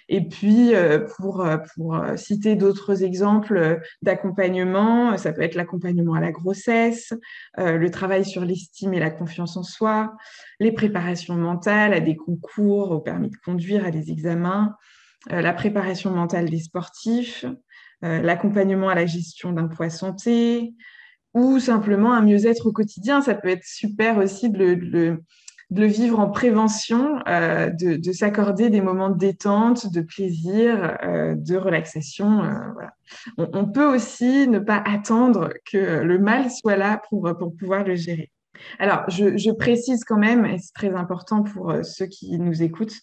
Et 0.08 0.28
puis, 0.28 0.74
euh, 0.74 1.00
pour, 1.16 1.40
euh, 1.40 1.56
euh, 1.80 2.16
citer 2.16 2.54
d'autres 2.54 3.02
exemples 3.02 3.80
d'accompagnement, 4.02 5.16
ça 5.16 5.32
peut 5.32 5.42
être 5.42 5.56
l'accompagnement 5.56 6.14
à 6.14 6.20
la 6.20 6.30
grossesse, 6.30 7.12
le 7.58 7.88
travail 7.90 8.24
sur 8.24 8.44
l'estime 8.44 8.94
et 8.94 9.00
la 9.00 9.10
confiance 9.10 9.56
en 9.56 9.62
soi, 9.62 10.14
les 10.60 10.72
préparations 10.72 11.34
mentales 11.34 11.92
à 11.92 12.00
des 12.00 12.16
concours, 12.16 12.92
au 12.92 13.00
permis 13.00 13.30
de 13.30 13.36
conduire, 13.44 13.84
à 13.84 13.90
des 13.90 14.10
examens, 14.10 14.76
la 15.28 15.52
préparation 15.52 16.10
mentale 16.10 16.48
des 16.48 16.60
sportifs, 16.60 17.44
l'accompagnement 18.02 18.88
à 18.88 18.94
la 18.94 19.06
gestion 19.06 19.52
d'un 19.52 19.66
poids 19.66 19.90
santé, 19.90 20.74
ou 21.34 21.58
simplement 21.58 22.14
un 22.14 22.22
mieux-être 22.22 22.66
au 22.66 22.72
quotidien. 22.72 23.20
Ça 23.22 23.34
peut 23.34 23.48
être 23.48 23.64
super 23.64 24.18
aussi 24.18 24.50
de 24.50 24.64
le 24.74 25.22
de 25.70 25.80
le 25.80 25.86
vivre 25.86 26.20
en 26.20 26.30
prévention, 26.30 27.18
euh, 27.26 27.70
de, 27.70 28.12
s'accorder 28.12 28.70
des 28.70 28.80
moments 28.80 29.10
de 29.10 29.18
détente, 29.18 29.92
de 29.92 30.00
plaisir, 30.00 30.96
euh, 31.02 31.34
de 31.36 31.56
relaxation. 31.56 32.44
Euh, 32.44 33.46
on, 33.52 33.66
peut 33.66 33.86
aussi 33.86 34.46
ne 34.46 34.60
pas 34.60 34.82
attendre 34.84 35.52
que 35.70 35.76
le 35.76 36.18
mal 36.18 36.50
soit 36.50 36.76
là 36.76 37.00
pour, 37.08 37.36
pour 37.36 37.54
pouvoir 37.56 37.84
le 37.84 37.96
gérer. 37.96 38.30
Alors, 38.78 39.04
je, 39.08 39.50
précise 39.52 40.04
quand 40.04 40.18
même, 40.18 40.46
et 40.46 40.58
c'est 40.58 40.72
très 40.72 40.94
important 40.94 41.42
pour 41.42 41.74
ceux 41.82 42.06
qui 42.06 42.38
nous 42.38 42.62
écoutent, 42.62 42.96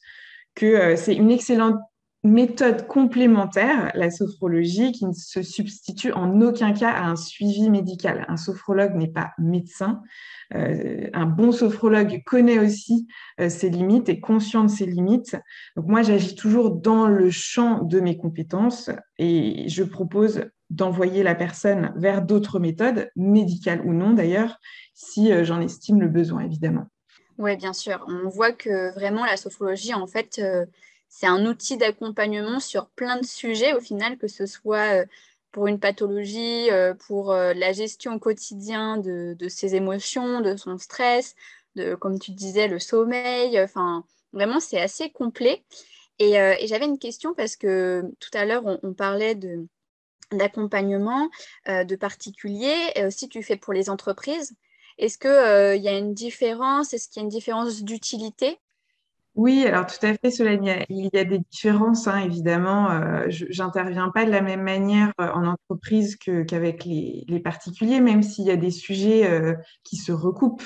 que 0.55 0.95
c'est 0.95 1.15
une 1.15 1.31
excellente 1.31 1.79
méthode 2.23 2.87
complémentaire, 2.87 3.91
la 3.95 4.09
sophrologie, 4.09 4.93
qui 4.93 5.05
ne 5.05 5.11
se 5.11 5.41
substitue 5.41 6.13
en 6.13 6.39
aucun 6.41 6.71
cas 6.71 6.91
à 6.91 7.05
un 7.05 7.17
suivi 7.17 7.69
médical. 7.69 8.25
Un 8.29 8.37
sophrologue 8.37 8.95
n'est 8.95 9.11
pas 9.11 9.31
médecin. 9.37 10.01
Euh, 10.55 11.09
un 11.13 11.25
bon 11.25 11.51
sophrologue 11.51 12.23
connaît 12.25 12.59
aussi 12.59 13.07
euh, 13.41 13.49
ses 13.49 13.69
limites, 13.69 14.07
est 14.07 14.21
conscient 14.21 14.63
de 14.63 14.69
ses 14.69 14.85
limites. 14.85 15.35
Donc 15.75 15.87
moi, 15.87 16.01
j'agis 16.01 16.35
toujours 16.35 16.71
dans 16.71 17.07
le 17.07 17.29
champ 17.29 17.83
de 17.83 17.99
mes 17.99 18.15
compétences 18.15 18.89
et 19.17 19.67
je 19.67 19.83
propose 19.83 20.45
d'envoyer 20.69 21.23
la 21.23 21.35
personne 21.35 21.93
vers 21.97 22.21
d'autres 22.21 22.57
méthodes, 22.57 23.09
médicales 23.17 23.81
ou 23.85 23.93
non 23.93 24.13
d'ailleurs, 24.13 24.57
si 24.93 25.31
euh, 25.31 25.43
j'en 25.43 25.59
estime 25.59 25.99
le 25.99 26.07
besoin, 26.07 26.41
évidemment. 26.45 26.85
Oui, 27.37 27.57
bien 27.57 27.73
sûr. 27.73 28.05
On 28.07 28.29
voit 28.29 28.53
que 28.53 28.93
vraiment 28.93 29.25
la 29.25 29.35
sophrologie, 29.35 29.93
en 29.93 30.07
fait, 30.07 30.39
c'est 31.15 31.27
un 31.27 31.45
outil 31.45 31.77
d'accompagnement 31.77 32.59
sur 32.59 32.89
plein 32.89 33.19
de 33.19 33.25
sujets 33.25 33.73
au 33.73 33.79
final, 33.79 34.17
que 34.17 34.27
ce 34.27 34.47
soit 34.47 35.01
euh, 35.01 35.05
pour 35.51 35.67
une 35.67 35.79
pathologie, 35.79 36.71
euh, 36.71 36.95
pour 36.95 37.31
euh, 37.31 37.53
la 37.53 37.71
gestion 37.71 38.15
au 38.15 38.19
quotidien 38.19 38.97
de, 38.97 39.37
ses 39.47 39.75
émotions, 39.75 40.41
de 40.41 40.57
son 40.57 40.79
stress, 40.79 41.35
de, 41.75 41.93
comme 41.93 42.17
tu 42.17 42.31
disais, 42.31 42.67
le 42.67 42.79
sommeil. 42.79 43.61
Enfin, 43.61 44.03
vraiment, 44.31 44.59
c'est 44.59 44.81
assez 44.81 45.11
complet. 45.11 45.63
Et, 46.17 46.31
j'avais 46.65 46.85
une 46.85 46.97
question 46.97 47.35
parce 47.35 47.57
que 47.57 48.03
tout 48.19 48.31
à 48.33 48.45
l'heure, 48.45 48.63
on, 48.81 48.93
parlait 48.93 49.37
d'accompagnement 50.31 51.29
de 51.67 51.95
particuliers, 51.95 52.91
et 52.95 53.05
aussi 53.05 53.29
tu 53.29 53.43
fais 53.43 53.57
pour 53.57 53.73
les 53.73 53.89
entreprises. 53.89 54.55
Est-ce 54.97 55.19
qu'il 55.19 55.83
y 55.83 55.87
a 55.87 55.97
une 55.97 56.15
différence? 56.15 56.93
Est-ce 56.93 57.07
qu'il 57.07 57.21
y 57.21 57.23
a 57.23 57.25
une 57.25 57.29
différence 57.29 57.83
d'utilité? 57.83 58.59
Oui, 59.35 59.65
alors 59.65 59.87
tout 59.87 60.05
à 60.05 60.13
fait, 60.13 60.29
Solène. 60.29 60.85
Il 60.89 61.09
y 61.11 61.17
a, 61.17 61.23
des 61.23 61.39
différences, 61.39 62.07
hein, 62.07 62.19
évidemment. 62.19 62.91
Euh, 62.91 63.25
je 63.29 63.63
n'interviens 63.63 64.09
pas 64.09 64.25
de 64.25 64.31
la 64.31 64.41
même 64.41 64.61
manière 64.61 65.11
euh, 65.19 65.27
en 65.33 65.47
entreprise 65.47 66.17
qu'avec 66.17 66.85
les, 66.85 67.39
particuliers, 67.43 67.99
même 67.99 68.21
s'il 68.21 68.45
y 68.45 68.51
a 68.51 68.57
des 68.57 68.69
sujets 68.69 69.27
euh, 69.27 69.55
qui 69.83 69.97
se 69.97 70.11
recoupent. 70.11 70.63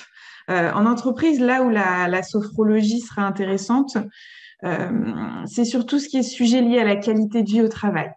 en 0.49 0.85
entreprise, 0.85 1.39
là 1.39 1.63
où 1.63 1.69
la, 1.69 2.23
sophrologie 2.23 2.99
sera 2.99 3.23
intéressante, 3.23 3.97
c'est 5.45 5.65
surtout 5.65 5.99
ce 5.99 6.09
qui 6.09 6.17
est 6.17 6.23
sujet 6.23 6.61
lié 6.61 6.79
à 6.79 6.83
la 6.83 6.95
qualité 6.97 7.43
de 7.43 7.49
vie 7.49 7.61
au 7.61 7.67
travail. 7.67 8.11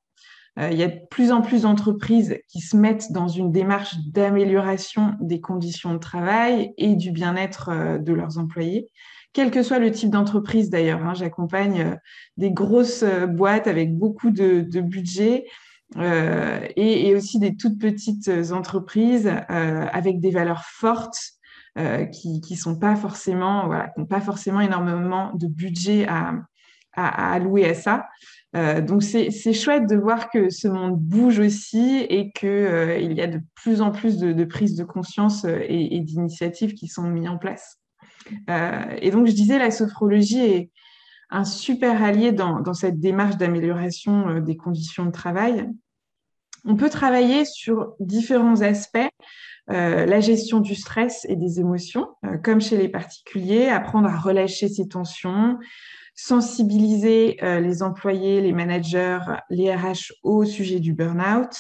il 0.57 0.79
y 0.79 0.83
a 0.83 0.89
de 0.89 1.01
plus 1.11 1.33
en 1.33 1.43
plus 1.43 1.63
d'entreprises 1.63 2.39
qui 2.49 2.61
se 2.61 2.77
mettent 2.77 3.13
dans 3.13 3.29
une 3.29 3.51
démarche 3.53 3.97
d'amélioration 4.07 5.15
des 5.21 5.41
conditions 5.41 5.93
de 5.93 5.99
travail 5.99 6.73
et 6.77 6.95
du 6.95 7.11
bien-être 7.11 7.99
de 7.99 8.13
leurs 8.13 8.39
employés 8.39 8.89
quel 9.33 9.51
que 9.51 9.63
soit 9.63 9.79
le 9.79 9.91
type 9.91 10.11
d'entreprise 10.11 10.71
d'ailleurs. 10.71 11.05
Hein. 11.05 11.15
J'accompagne 11.15 11.81
euh, 11.81 11.97
des 12.37 12.51
grosses 12.51 13.03
euh, 13.03 13.27
boîtes 13.27 13.67
avec 13.67 13.97
beaucoup 13.97 14.31
de, 14.31 14.63
budget 14.81 15.47
euh, 15.97 16.61
et, 16.77 17.15
aussi 17.15 17.39
des 17.39 17.57
toutes 17.57 17.79
petites 17.79 18.31
entreprises 18.53 19.31
avec 19.49 20.21
des 20.21 20.31
valeurs 20.31 20.65
fortes 20.65 21.19
qui 22.13 22.41
qui 22.41 22.57
sont 22.57 22.79
pas 22.79 22.97
forcément 22.97 23.67
voilà, 23.67 23.93
n'ont 23.97 24.07
pas 24.07 24.21
forcément 24.21 24.61
énormément 24.61 25.33
de 25.35 25.47
budget 25.47 26.07
à, 26.09 26.35
allouer 26.95 27.65
à 27.67 27.75
ça. 27.75 28.07
donc 28.55 29.03
c'est 29.03 29.53
chouette 29.53 29.89
de 29.89 29.97
voir 29.97 30.31
que 30.31 30.51
ce 30.51 30.69
monde 30.69 30.99
bouge 30.99 31.39
aussi 31.39 32.07
et 32.09 32.31
qu'il 32.33 33.13
y 33.13 33.21
a 33.21 33.27
de 33.27 33.41
plus 33.55 33.81
en 33.81 33.91
plus 33.91 34.19
de, 34.19 34.33
de 34.33 34.45
prise 34.45 34.77
de 34.77 34.85
conscience 34.85 35.45
et, 35.45 35.97
et 35.97 36.01
d'initiatives 36.01 36.75
qui 36.75 36.89
sont 36.89 37.05
mises 37.05 37.29
en 37.29 37.39
place. 37.39 37.80
Euh, 38.49 38.97
et 39.01 39.11
donc, 39.11 39.27
je 39.27 39.33
disais, 39.33 39.59
la 39.59 39.71
sophrologie 39.71 40.41
est 40.41 40.71
un 41.31 41.45
super 41.45 42.03
allié 42.03 42.33
dans, 42.33 42.75
cette 42.75 42.99
démarche 42.99 43.37
d'amélioration 43.37 44.29
euh, 44.29 44.41
des 44.41 44.57
conditions 44.57 45.05
de 45.05 45.13
travail. 45.13 45.69
On 46.65 46.77
peut 46.77 46.91
travailler 46.91 47.45
sur 47.45 47.95
différents 48.01 48.61
aspects, 48.61 48.99
euh, 49.71 50.05
la 50.05 50.21
gestion 50.21 50.61
du 50.61 50.75
stress 50.75 51.25
et 51.29 51.37
des 51.37 51.61
émotions, 51.61 52.09
comme 52.45 52.61
chez 52.61 52.77
les 52.77 52.89
particuliers, 52.89 53.69
apprendre 53.69 54.09
à 54.09 54.17
relâcher 54.17 54.69
ses 54.69 54.87
tensions, 54.89 55.59
sensibiliser 56.15 57.39
les 57.41 57.83
employés, 57.83 58.43
les 58.43 58.53
managers, 58.53 59.21
les 59.49 59.75
RH 59.75 60.13
au 60.23 60.45
sujet 60.45 60.81
du 60.81 60.93
burn-out, 60.93 61.57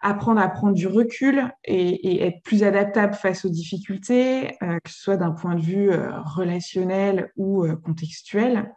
apprendre 0.00 0.40
à 0.40 0.48
prendre 0.48 0.74
du 0.74 0.86
recul 0.86 1.52
et, 1.64 2.26
être 2.26 2.42
plus 2.42 2.62
adaptable 2.62 3.14
face 3.14 3.44
aux 3.44 3.50
difficultés, 3.50 4.56
euh, 4.62 4.78
que 4.82 4.90
ce 4.90 5.00
soit 5.00 5.16
d'un 5.16 5.32
point 5.32 5.54
de 5.54 5.60
vue 5.60 5.90
euh, 5.90 6.20
relationnel 6.22 7.30
ou 7.36 7.64
euh, 7.64 7.76
contextuel. 7.76 8.72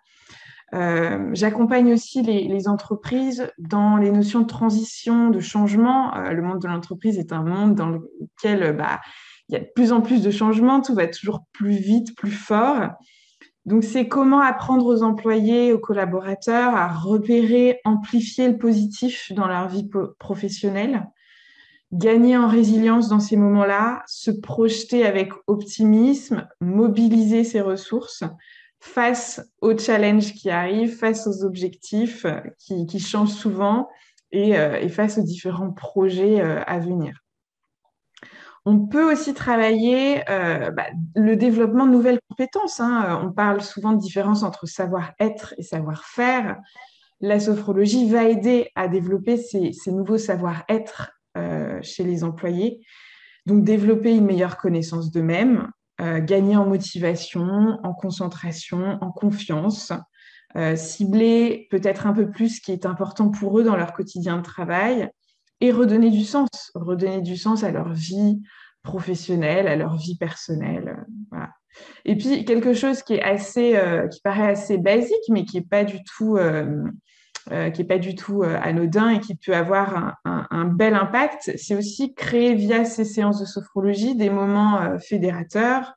J'accompagne 1.34 1.94
aussi 1.94 2.24
les, 2.24 2.68
entreprises 2.68 3.48
dans 3.60 3.96
les 3.98 4.10
notions 4.10 4.40
de 4.40 4.48
transition, 4.48 5.30
de 5.30 5.40
changement. 5.40 6.16
le 6.16 6.42
monde 6.42 6.64
de 6.64 6.68
l'entreprise 6.68 7.20
est 7.20 7.32
un 7.32 7.44
monde 7.44 7.76
dans 7.76 7.90
lequel 7.90 8.76
bah, 8.76 9.00
il 9.48 9.54
y 9.54 9.56
a 9.56 9.60
de 9.60 9.70
plus 9.76 9.92
en 9.92 10.02
plus 10.02 10.24
de 10.24 10.32
changements, 10.32 10.82
tout 10.82 10.96
va 10.96 11.06
toujours 11.06 11.42
plus 11.54 11.76
vite, 11.76 12.16
plus 12.18 12.32
fort. 12.32 12.90
Donc, 13.66 13.84
c'est 13.84 14.08
comment 14.08 14.42
apprendre 14.42 14.86
aux 14.86 15.04
employés, 15.04 15.72
aux 15.72 15.80
collaborateurs 15.80 16.76
à 16.76 16.90
repérer, 16.90 17.80
amplifier 17.86 18.50
le 18.50 18.58
positif 18.58 19.32
dans 19.34 19.48
leur 19.48 19.70
vie 19.70 19.90
professionnelle, 20.20 21.08
gagner 21.94 22.36
en 22.36 22.48
résilience 22.48 23.08
dans 23.08 23.22
ces 23.22 23.38
moments-là, 23.38 24.04
se 24.08 24.32
projeter 24.32 25.06
avec 25.06 25.32
optimisme, 25.48 26.48
mobiliser 26.60 27.44
ses 27.44 27.62
ressources 27.62 28.24
face 28.82 29.42
aux 29.62 29.78
challenges 29.78 30.34
qui 30.34 30.50
arrivent, 30.50 30.98
face 30.98 31.26
aux 31.26 31.46
objectifs 31.46 32.26
qui, 32.60 33.00
changent 33.00 33.30
souvent 33.30 33.88
euh, 34.36 34.76
et, 34.76 34.90
face 34.90 35.18
aux 35.18 35.24
différents 35.24 35.72
projets 35.72 36.42
euh, 36.42 36.62
à 36.66 36.80
venir. 36.80 37.23
On 38.66 38.80
peut 38.80 39.12
aussi 39.12 39.34
travailler 39.34 40.24
euh, 40.30 40.72
bah, 40.72 40.86
le 41.16 41.36
développement 41.36 41.86
de 41.86 41.92
nouvelles 41.92 42.20
compétences. 42.30 42.80
Hein. 42.80 43.22
On 43.24 43.32
parle 43.32 43.62
souvent 43.62 43.92
de 43.92 44.00
différence 44.00 44.44
entre 44.44 44.66
savoir-être 44.66 45.54
et 45.58 45.64
savoir-faire. 45.64 46.58
La 47.20 47.40
sophrologie 47.40 48.10
va 48.10 48.24
aider 48.24 48.70
à 48.76 48.88
développer 48.88 49.38
ces, 49.38 49.74
nouveaux 49.88 50.18
savoir-être 50.18 51.12
euh, 51.38 51.80
chez 51.82 52.04
les 52.04 52.24
employés. 52.24 52.82
Donc, 53.46 53.64
développer 53.64 54.16
une 54.16 54.26
meilleure 54.26 54.58
connaissance 54.58 55.12
d'eux-mêmes, 55.12 55.70
euh, 56.02 56.20
gagner 56.20 56.56
en 56.56 56.66
motivation, 56.66 57.80
en 57.84 57.94
concentration, 57.94 58.98
en 59.02 59.12
confiance, 59.12 59.92
euh, 60.56 60.76
cibler 60.76 61.68
peut-être 61.72 62.08
un 62.08 62.14
peu 62.14 62.30
plus 62.30 62.58
ce 62.58 62.62
qui 62.62 62.72
est 62.72 62.86
important 62.86 63.30
pour 63.30 63.60
eux 63.60 63.64
dans 63.64 63.76
leur 63.76 63.94
quotidien 63.94 64.38
de 64.38 64.44
travail 64.44 65.10
et 65.62 65.72
redonner 65.72 66.10
du 66.10 66.24
sens, 66.24 66.50
redonner 66.76 67.22
du 67.22 67.38
sens 67.38 67.64
à 67.64 67.72
leur 67.72 67.94
vie 67.94 68.42
professionnelle, 68.84 69.68
à 69.68 69.76
leur 69.76 69.96
vie 69.96 70.18
personnelle. 70.18 71.06
Et 72.06 72.16
puis 72.18 72.46
quelque 72.46 72.74
chose 72.74 73.02
qui 73.02 73.14
est 73.16 73.24
assez, 73.24 73.80
qui 74.12 74.20
paraît 74.22 74.50
assez 74.50 74.78
basique, 74.78 75.16
mais 75.30 75.46
qui 75.46 75.58
n'est 75.58 75.66
pas 75.66 75.86
du 75.86 76.04
tout 76.04 76.38
euh, 77.52 77.70
qui 77.72 77.82
n'est 77.82 77.88
pas 77.88 78.00
du 78.00 78.16
tout 78.16 78.42
euh, 78.42 78.58
anodin 78.62 79.10
et 79.10 79.20
qui 79.20 79.36
peut 79.36 79.54
avoir 79.54 80.16
un, 80.24 80.64
bel 80.64 80.94
impact, 80.94 81.52
c'est 81.58 81.76
aussi 81.76 82.14
créer 82.14 82.56
via 82.56 82.86
ces 82.86 83.04
séances 83.04 83.42
de 83.42 83.46
sophrologie 83.46 84.16
des 84.16 84.30
moments 84.30 84.80
euh, 84.80 84.98
fédérateurs, 84.98 85.94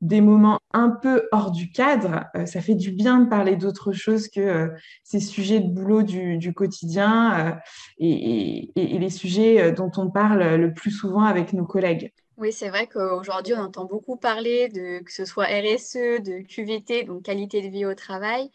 des 0.00 0.20
moments 0.20 0.58
un 0.72 0.90
peu 0.90 1.28
hors 1.32 1.50
du 1.50 1.70
cadre. 1.70 2.24
ça 2.46 2.60
fait 2.60 2.74
du 2.74 2.90
bien 2.90 3.20
de 3.20 3.28
parler 3.28 3.56
d'autre 3.56 3.92
chose 3.92 4.28
que 4.28 4.70
ces 5.04 5.20
sujets 5.20 5.60
de 5.60 5.68
boulot 5.68 6.02
du, 6.02 6.54
quotidien 6.54 7.58
et, 7.98 8.70
les 8.76 9.10
sujets 9.10 9.72
dont 9.72 9.90
on 9.96 10.10
parle 10.10 10.56
le 10.56 10.72
plus 10.72 10.90
souvent 10.90 11.24
avec 11.24 11.52
nos 11.52 11.66
collègues. 11.66 12.12
Oui, 12.40 12.54
c'est 12.54 12.70
vrai 12.70 12.86
qu'aujourd'hui, 12.86 13.52
on 13.52 13.60
entend 13.60 13.84
beaucoup 13.84 14.16
parler 14.16 14.70
de 14.70 15.00
que 15.00 15.12
ce 15.12 15.26
soit 15.26 15.44
RSE, 15.44 16.22
de 16.22 16.40
QVT, 16.40 17.04
donc 17.04 17.22
qualité 17.22 17.60
de 17.60 17.68
vie 17.68 17.84
au 17.84 17.94
travail. 17.94 18.50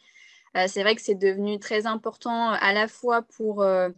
Euh, 0.57 0.65
c'est 0.67 0.81
vrai 0.81 0.95
que 0.95 1.03
c'est 1.03 1.13
devenu 1.13 1.59
très 1.59 1.85
important 1.85 2.49
à 2.49 2.73
la 2.73 2.87
fois 2.87 3.21
pour 3.21 3.61
euh, 3.61 3.89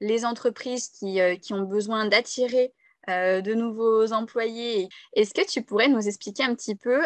les 0.00 0.24
entreprises 0.24 0.88
qui, 0.88 1.20
euh, 1.20 1.36
qui 1.36 1.52
ont 1.52 1.64
besoin 1.64 2.06
d'attirer 2.06 2.72
de 3.08 3.54
nouveaux 3.54 4.12
employés. 4.12 4.88
Est-ce 5.14 5.34
que 5.34 5.46
tu 5.46 5.62
pourrais 5.62 5.88
nous 5.88 6.06
expliquer 6.06 6.44
un 6.44 6.54
petit 6.54 6.74
peu 6.74 7.02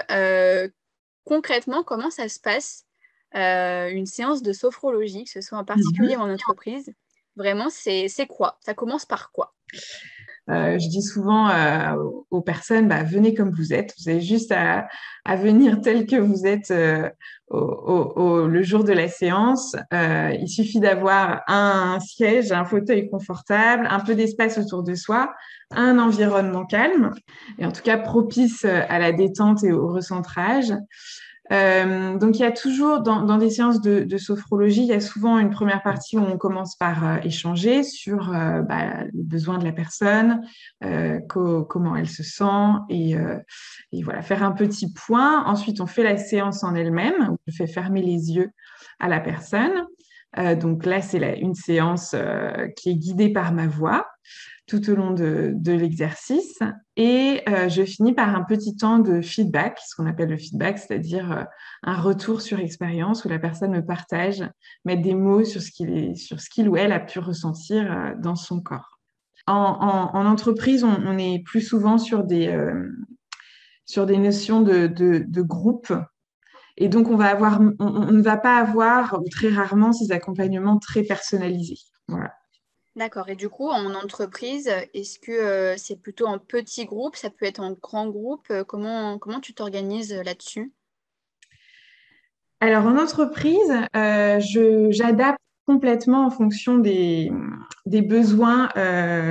concrètement 1.25 1.83
comment 1.83 2.11
ça 2.11 2.29
se 2.29 2.41
passe 2.41 2.87
une 3.35 4.07
séance 4.07 4.43
de 4.43 4.53
sophrologie, 4.53 5.25
que 5.25 5.31
ce 5.31 5.41
soit 5.41 5.59
en 5.59 5.65
particulier 5.65 6.17
mhm. 6.17 6.23
en 6.23 6.33
entreprise? 6.33 6.93
Vraiment, 7.37 7.69
c'est 7.71 8.27
quoi? 8.29 8.59
Ça 8.61 8.75
commence 8.75 9.07
par 9.07 9.31
quoi? 9.33 9.55
Je 10.51 10.89
dis 10.89 11.03
souvent 11.03 11.51
aux 12.31 12.41
personnes, 12.43 12.89
bah, 12.89 13.03
venez 13.03 13.35
comme 13.35 13.51
vous 13.51 13.73
êtes. 13.73 13.95
Vous 13.99 14.09
avez 14.09 14.21
juste 14.21 14.53
à, 14.53 14.89
venir 15.37 15.81
tel 15.81 16.07
que 16.07 16.17
vous 16.17 16.47
êtes 16.47 16.71
le 17.51 18.63
jour 18.63 18.85
de 18.85 18.93
la 18.93 19.09
séance. 19.09 19.77
il 19.93 20.49
suffit 20.49 20.81
d'avoir 20.81 21.43
un, 21.47 21.99
siège, 22.01 22.53
un 22.53 22.65
fauteuil 22.65 23.09
confortable, 23.09 23.87
un 23.91 24.01
peu 24.01 24.15
d'espace 24.15 24.59
autour 24.59 24.83
de 24.83 24.95
soi, 24.95 25.33
un 25.73 25.99
environnement 25.99 26.67
calme 26.67 27.13
et 27.59 27.67
en 27.67 27.73
tout 27.73 27.83
cas 27.83 27.97
propice 27.97 28.65
à 28.65 28.99
la 28.99 29.13
détente 29.13 29.63
et 29.65 29.73
au 29.73 29.89
recentrage. 29.89 30.73
Euh, 31.53 32.17
donc, 32.17 32.39
il 32.39 32.43
y 32.43 32.45
a 32.45 32.53
toujours, 32.53 33.01
dans, 33.01 33.39
des 33.39 33.51
séances 33.51 33.81
de, 33.81 34.19
sophrologie, 34.19 34.83
il 34.83 34.89
y 34.89 34.93
a 34.93 35.01
souvent 35.01 35.39
une 35.39 35.51
première 35.51 35.83
partie 35.83 36.17
où 36.17 36.21
on 36.21 36.39
commence 36.39 36.77
par 36.77 37.07
euh, 37.07 37.17
échanger 37.25 37.83
sur 37.83 38.33
euh, 38.33 38.63
bah, 38.63 39.05
les 39.13 39.23
besoins 39.23 39.59
de 39.59 39.65
la 39.65 39.73
personne, 39.73 40.43
comment 41.29 41.97
elle 41.97 42.09
se 42.09 42.23
sent, 42.23 42.45
et, 42.89 43.17
voilà, 44.03 44.23
faire 44.23 44.43
un 44.43 44.53
petit 44.53 44.93
point. 44.93 45.45
Ensuite, 45.45 45.81
on 45.81 45.87
fait 45.87 46.05
la 46.05 46.17
séance 46.17 46.63
en 46.63 46.75
elle-même, 46.75 47.37
je 47.47 47.55
fais 47.55 47.67
fermer 47.67 48.03
les 48.03 48.33
yeux 48.33 48.51
à 48.99 49.09
la 49.09 49.21
personne. 49.21 49.87
donc 50.61 50.87
là, 50.87 51.01
c'est 51.01 51.39
une 51.41 51.55
séance 51.55 52.15
qui 52.77 52.91
est 52.91 52.97
guidée 52.97 53.33
par 53.33 53.53
ma 53.53 53.67
voix 53.67 54.07
tout 54.71 54.89
au 54.89 54.95
long 54.95 55.11
de, 55.11 55.73
l'exercice. 55.73 56.61
Et 56.97 57.43
euh, 57.49 57.69
je 57.69 57.83
finis 57.83 58.15
par 58.15 58.35
un 58.35 58.45
petit 58.45 58.77
temps 58.77 59.01
de 59.01 59.21
feedback, 59.21 59.81
ce 59.85 59.97
qu'on 59.97 60.07
appelle 60.07 60.29
le 60.29 60.37
feedback, 60.37 60.79
c'est-à-dire 60.79 61.33
euh, 61.33 61.43
un 61.83 62.01
retour 62.01 62.41
sur 62.41 62.61
expérience 62.61 63.25
où 63.25 63.29
la 63.29 63.41
personne 63.41 63.73
me 63.73 63.85
partage, 63.85 64.45
met 64.85 64.97
des 64.97 65.15
mots 65.15 65.45
sur 65.45 65.61
ce 65.61 65.73
qu'il, 65.73 66.15
qu'il 66.53 66.69
ou 66.69 66.77
elle 66.77 66.93
a 66.93 67.01
pu 67.01 67.19
ressentir 67.19 67.91
euh, 67.91 68.15
dans 68.17 68.37
son 68.37 68.61
corps. 68.61 69.01
En, 69.47 70.27
entreprise, 70.27 70.85
on, 70.85 71.19
est 71.19 71.43
plus 71.45 71.63
souvent 71.63 71.99
sur 71.99 72.23
des, 72.23 72.57
sur 73.85 74.07
des 74.07 74.17
notions 74.17 74.61
de, 74.61 74.87
de, 74.87 75.43
groupe. 75.43 75.93
Et 76.77 76.89
donc, 76.89 77.09
on, 77.09 77.17
va 77.17 77.31
avoir, 77.31 77.61
on, 77.81 78.13
ne 78.13 78.23
va 78.23 78.37
pas 78.37 78.59
avoir, 78.59 79.19
très 79.33 79.49
rarement, 79.49 79.93
ces 79.93 80.13
accompagnements 80.13 80.79
très 80.79 81.03
personnalisés. 81.03 81.81
Voilà. 82.07 82.33
D'accord. 82.97 83.29
Et 83.29 83.37
du 83.37 83.49
coup, 83.49 83.69
en 83.69 83.95
entreprise, 83.95 84.69
est-ce 84.95 85.21
que 85.21 85.31
euh, 85.31 85.75
c'est 85.77 85.97
plutôt 85.97 86.27
en 86.27 86.39
petit 86.39 86.87
groupe 86.87 87.15
Ça 87.15 87.31
peut 87.31 87.47
être 87.47 87.61
en 87.61 87.73
grand 87.73 88.09
groupe 88.09 88.47
euh, 88.51 88.65
comment, 88.65 89.19
comment 89.19 89.39
tu 89.39 89.55
t'organises 89.55 90.13
euh, 90.13 90.25
là-dessus? 90.25 90.73
Alors, 92.59 92.85
en 92.87 92.99
entreprise, 92.99 93.73
j'adapte 94.91 95.39
complètement 95.67 96.27
en 96.27 96.31
fonction 96.31 96.79
des, 96.79 97.31
des 97.87 98.03
besoins 98.03 98.69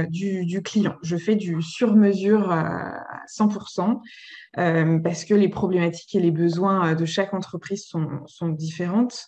du, 0.10 0.62
client. 0.64 0.96
Je 1.04 1.16
fais 1.16 1.36
du 1.36 1.62
sur-mesure 1.62 2.52
à 2.52 3.06
100% 3.28 4.02
parce 5.04 5.26
que 5.26 5.36
les 5.36 5.50
problématiques 5.50 6.16
et 6.16 6.20
les 6.20 6.32
besoins 6.32 6.96
de 6.96 7.06
chaque 7.06 7.36
entreprise 7.36 7.86
sont, 7.86 8.08
sont 8.26 8.50
différentes. 8.50 9.28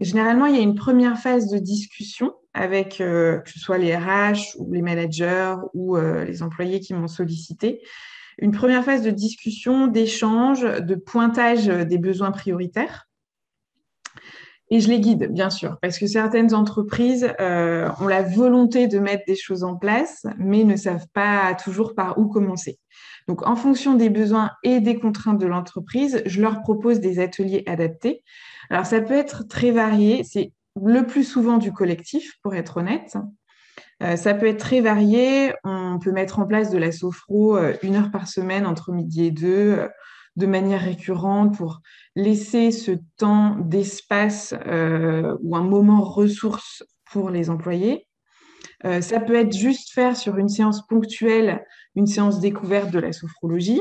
généralement, 0.00 0.46
il 0.46 0.56
y 0.56 0.58
a 0.58 0.62
une 0.62 0.76
première 0.76 1.18
phase 1.18 1.50
de 1.50 1.58
discussion 1.58 2.32
avec 2.56 3.00
euh, 3.00 3.38
que 3.38 3.50
ce 3.50 3.60
soit 3.60 3.76
les 3.76 3.94
RH 3.94 4.56
ou 4.58 4.72
les 4.72 4.80
managers 4.80 5.54
ou 5.74 5.96
euh, 5.96 6.24
les 6.24 6.42
employés 6.42 6.80
qui 6.80 6.94
m'ont 6.94 7.06
sollicité. 7.06 7.82
Une 8.38 8.50
première 8.50 8.82
phase 8.82 9.02
de 9.02 9.10
discussion, 9.10 9.86
d'échange, 9.86 10.62
de 10.62 10.94
pointage 10.94 11.66
des 11.66 11.98
besoins 11.98 12.32
prioritaires. 12.32 13.06
Et 14.70 14.80
je 14.80 14.88
les 14.88 15.00
guide, 15.00 15.32
bien 15.32 15.48
sûr, 15.48 15.78
parce 15.80 15.98
que 15.98 16.06
certaines 16.06 16.52
entreprises 16.52 17.32
euh, 17.40 17.88
ont 18.00 18.08
la 18.08 18.22
volonté 18.22 18.88
de 18.88 18.98
mettre 18.98 19.24
des 19.26 19.36
choses 19.36 19.62
en 19.62 19.76
place, 19.76 20.26
mais 20.38 20.64
ne 20.64 20.76
savent 20.76 21.06
pas 21.12 21.54
toujours 21.54 21.94
par 21.94 22.18
où 22.18 22.26
commencer. 22.26 22.78
Donc, 23.28 23.46
en 23.46 23.54
fonction 23.54 23.94
des 23.94 24.10
besoins 24.10 24.50
et 24.64 24.80
des 24.80 24.98
contraintes 24.98 25.38
de 25.38 25.46
l'entreprise, 25.46 26.22
je 26.26 26.40
leur 26.40 26.62
propose 26.62 27.00
des 27.00 27.20
ateliers 27.20 27.62
adaptés. 27.66 28.24
Alors, 28.70 28.86
ça 28.86 29.00
peut 29.00 29.14
être 29.14 29.46
très 29.46 29.70
varié. 29.70 30.24
C'est 30.24 30.52
le 30.84 31.06
plus 31.06 31.24
souvent 31.24 31.58
du 31.58 31.72
collectif, 31.72 32.34
pour 32.42 32.54
être 32.54 32.78
honnête. 32.78 33.16
Euh, 34.02 34.16
ça 34.16 34.34
peut 34.34 34.46
être 34.46 34.58
très 34.60 34.80
varié. 34.80 35.54
On 35.64 35.98
peut 35.98 36.12
mettre 36.12 36.38
en 36.38 36.46
place 36.46 36.70
de 36.70 36.78
la 36.78 36.92
sophro 36.92 37.56
euh, 37.56 37.74
une 37.82 37.96
heure 37.96 38.10
par 38.10 38.28
semaine 38.28 38.66
entre 38.66 38.92
midi 38.92 39.26
et 39.26 39.30
deux, 39.30 39.72
euh, 39.78 39.88
de 40.36 40.46
manière 40.46 40.82
récurrente 40.82 41.56
pour 41.56 41.80
laisser 42.14 42.70
ce 42.70 42.92
temps 43.16 43.56
d'espace 43.56 44.54
ou 45.42 45.56
un 45.56 45.62
moment 45.62 46.02
ressource 46.02 46.84
pour 47.10 47.30
les 47.30 47.48
employés. 47.48 48.06
ça 49.00 49.18
peut 49.20 49.34
être 49.34 49.56
juste 49.56 49.94
faire 49.94 50.14
sur 50.14 50.36
une 50.36 50.50
séance 50.50 50.86
ponctuelle 50.88 51.64
une 51.94 52.06
séance 52.06 52.38
découverte 52.38 52.90
de 52.90 52.98
la 52.98 53.12
sophrologie. 53.12 53.80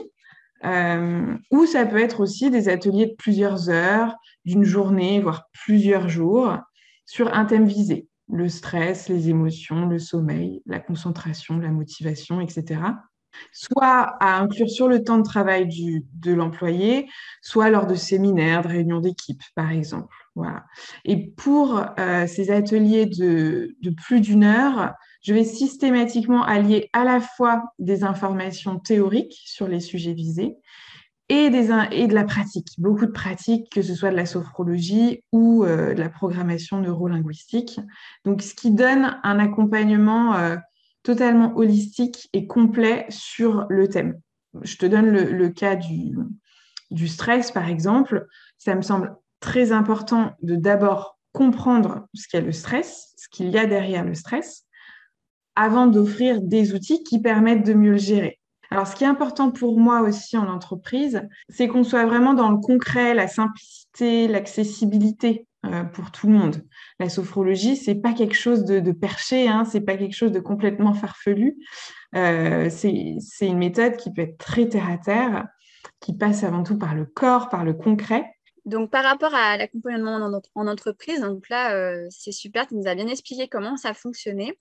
ou 0.63 1.65
ça 1.65 1.86
peut 1.86 2.00
être 2.00 2.22
aussi 2.22 2.50
des 2.50 2.69
ateliers 2.69 3.08
de 3.08 3.15
plusieurs 3.17 3.69
heures, 3.69 4.15
d'une 4.46 4.63
journée, 4.63 5.19
voire 5.19 5.50
plusieurs 5.52 6.08
jours, 6.08 6.58
sur 7.06 7.34
un 7.34 7.46
thème 7.46 7.65
visé, 7.65 8.08
le 8.32 8.50
stress, 8.50 9.10
les 9.10 9.30
émotions, 9.30 9.86
le 9.86 10.00
sommeil, 10.00 10.62
la 10.65 10.80
concentration, 10.80 11.58
la 11.58 11.70
motivation, 11.70 12.41
etc. 12.41 12.82
Soit 13.52 14.15
à 14.20 14.39
inclure 14.39 14.70
sur 14.70 14.88
le 14.88 15.04
temps 15.04 15.18
de 15.18 15.24
travail 15.24 15.68
de 15.68 16.34
l'employé, 16.34 17.08
soit 17.41 17.70
lors 17.70 17.86
de 17.86 17.96
séminaires, 17.96 18.62
de 18.62 18.70
réunions 18.70 19.02
d'équipe, 19.02 19.41
par 19.56 19.72
exemple. 19.72 20.15
Et 21.06 21.28
pour 21.32 21.82
euh, 22.00 22.28
ces 22.28 22.52
ateliers 22.52 23.06
de, 23.06 23.76
de 23.82 23.89
plus 23.89 24.22
d'une 24.22 24.44
heure, 24.44 24.94
je 25.22 25.34
vais 25.34 25.44
systématiquement 25.44 26.44
allier 26.44 26.89
à 26.94 27.04
la 27.04 27.20
fois 27.20 27.63
des 27.80 28.04
informations 28.04 28.80
théoriques 28.80 29.41
sur 29.46 29.68
les 29.68 29.80
sujets 29.80 30.13
visés 30.13 30.58
et, 31.30 31.50
des, 31.50 31.68
de 31.68 32.14
la 32.14 32.24
pratique, 32.24 32.68
beaucoup 32.78 33.06
de 33.06 33.12
pratique, 33.12 33.72
que 33.72 33.82
ce 33.82 33.96
soit 33.96 34.12
de 34.12 34.16
la 34.16 34.26
sophrologie 34.26 35.24
ou 35.32 35.64
euh, 35.64 35.94
de 35.94 36.00
la 36.00 36.10
programmation 36.10 36.80
neurolinguistique. 36.80 37.80
Donc, 38.26 38.42
ce 38.42 38.54
qui 38.54 38.72
donne 38.72 39.18
un 39.24 39.40
accompagnement 39.40 40.36
euh, 40.36 40.56
totalement 41.04 41.56
holistique 41.56 42.30
et 42.34 42.48
complet 42.48 43.06
sur 43.10 43.66
le 43.70 43.88
thème. 43.88 44.20
Je 44.62 44.78
te 44.78 44.86
donne 44.86 45.10
le, 45.10 45.50
cas 45.50 45.76
du, 45.76 46.18
du, 46.92 47.08
stress, 47.08 47.52
par 47.52 47.68
exemple. 47.70 48.26
Ça 48.58 48.76
me 48.76 48.82
semble 48.82 49.16
très 49.40 49.72
important 49.72 50.34
de 50.42 50.56
d'abord 50.56 51.20
comprendre 51.32 52.08
ce 52.14 52.28
qu'est 52.28 52.42
le 52.42 52.52
stress, 52.52 53.14
ce 53.18 53.28
qu'il 53.30 53.50
y 53.50 53.58
a 53.58 53.66
derrière 53.66 54.06
le 54.06 54.14
stress, 54.14 54.66
avant 55.56 55.88
d'offrir 55.88 56.42
des 56.42 56.74
outils 56.74 57.04
qui 57.04 57.22
permettent 57.22 57.66
de 57.66 57.74
mieux 57.74 57.92
le 57.92 57.98
gérer. 57.98 58.40
Alors, 58.71 58.88
ce 58.88 58.95
qui 58.95 59.04
est 59.04 59.08
important 59.08 59.51
pour 59.51 59.80
moi 59.80 60.01
aussi 60.01 60.38
en 60.38 60.47
entreprise, 60.47 61.21
c'est 61.49 61.67
qu'on 61.67 61.84
soit 61.84 62.06
vraiment 62.06 62.34
dans 62.34 62.49
le 62.49 62.58
concret, 62.58 63.13
la 63.13 63.28
simplicité, 63.28 64.28
l'accessibilité 64.28 65.47
euh, 65.65 65.84
pour 65.84 66.12
tout 66.12 66.28
le 66.28 66.34
monde. 66.34 66.63
La 66.99 67.10
sophrologie, 67.10 67.75
c'est 67.75 67.95
pas 67.95 68.13
quelque 68.13 68.36
chose 68.36 68.65
de, 68.65 68.91
perché, 68.91 69.47
hein, 69.47 69.65
c'est 69.65 69.82
pas 69.82 69.97
quelque 69.97 70.15
chose 70.15 70.32
de 70.32 70.39
complètement 70.39 70.93
farfelu. 70.93 71.58
Euh, 72.15 72.69
c'est 72.69 73.47
une 73.47 73.58
méthode 73.58 73.97
qui 73.97 74.12
peut 74.12 74.23
être 74.23 74.38
très 74.38 74.67
terre 74.67 74.89
à 74.89 74.97
terre, 74.97 75.47
qui 75.99 76.15
passe 76.15 76.43
avant 76.43 76.63
tout 76.63 76.78
par 76.78 76.95
le 76.95 77.06
corps, 77.06 77.49
par 77.49 77.63
le 77.63 77.73
concret. 77.73 78.25
Donc, 78.65 78.89
par 78.89 79.04
rapport 79.04 79.34
à 79.36 79.58
l'accompagnement 79.58 80.41
en, 80.56 80.67
entreprise, 80.67 81.21
donc 81.21 81.49
là, 81.49 81.75
euh, 81.75 82.08
c'est 82.10 82.32
super, 82.32 82.67
tu 82.67 82.75
nous 82.75 82.88
as 82.88 82.95
bien 82.95 83.08
expliqué 83.08 83.47
comment 83.47 83.78
ça 83.78 83.93
fonctionnait. 83.93 84.58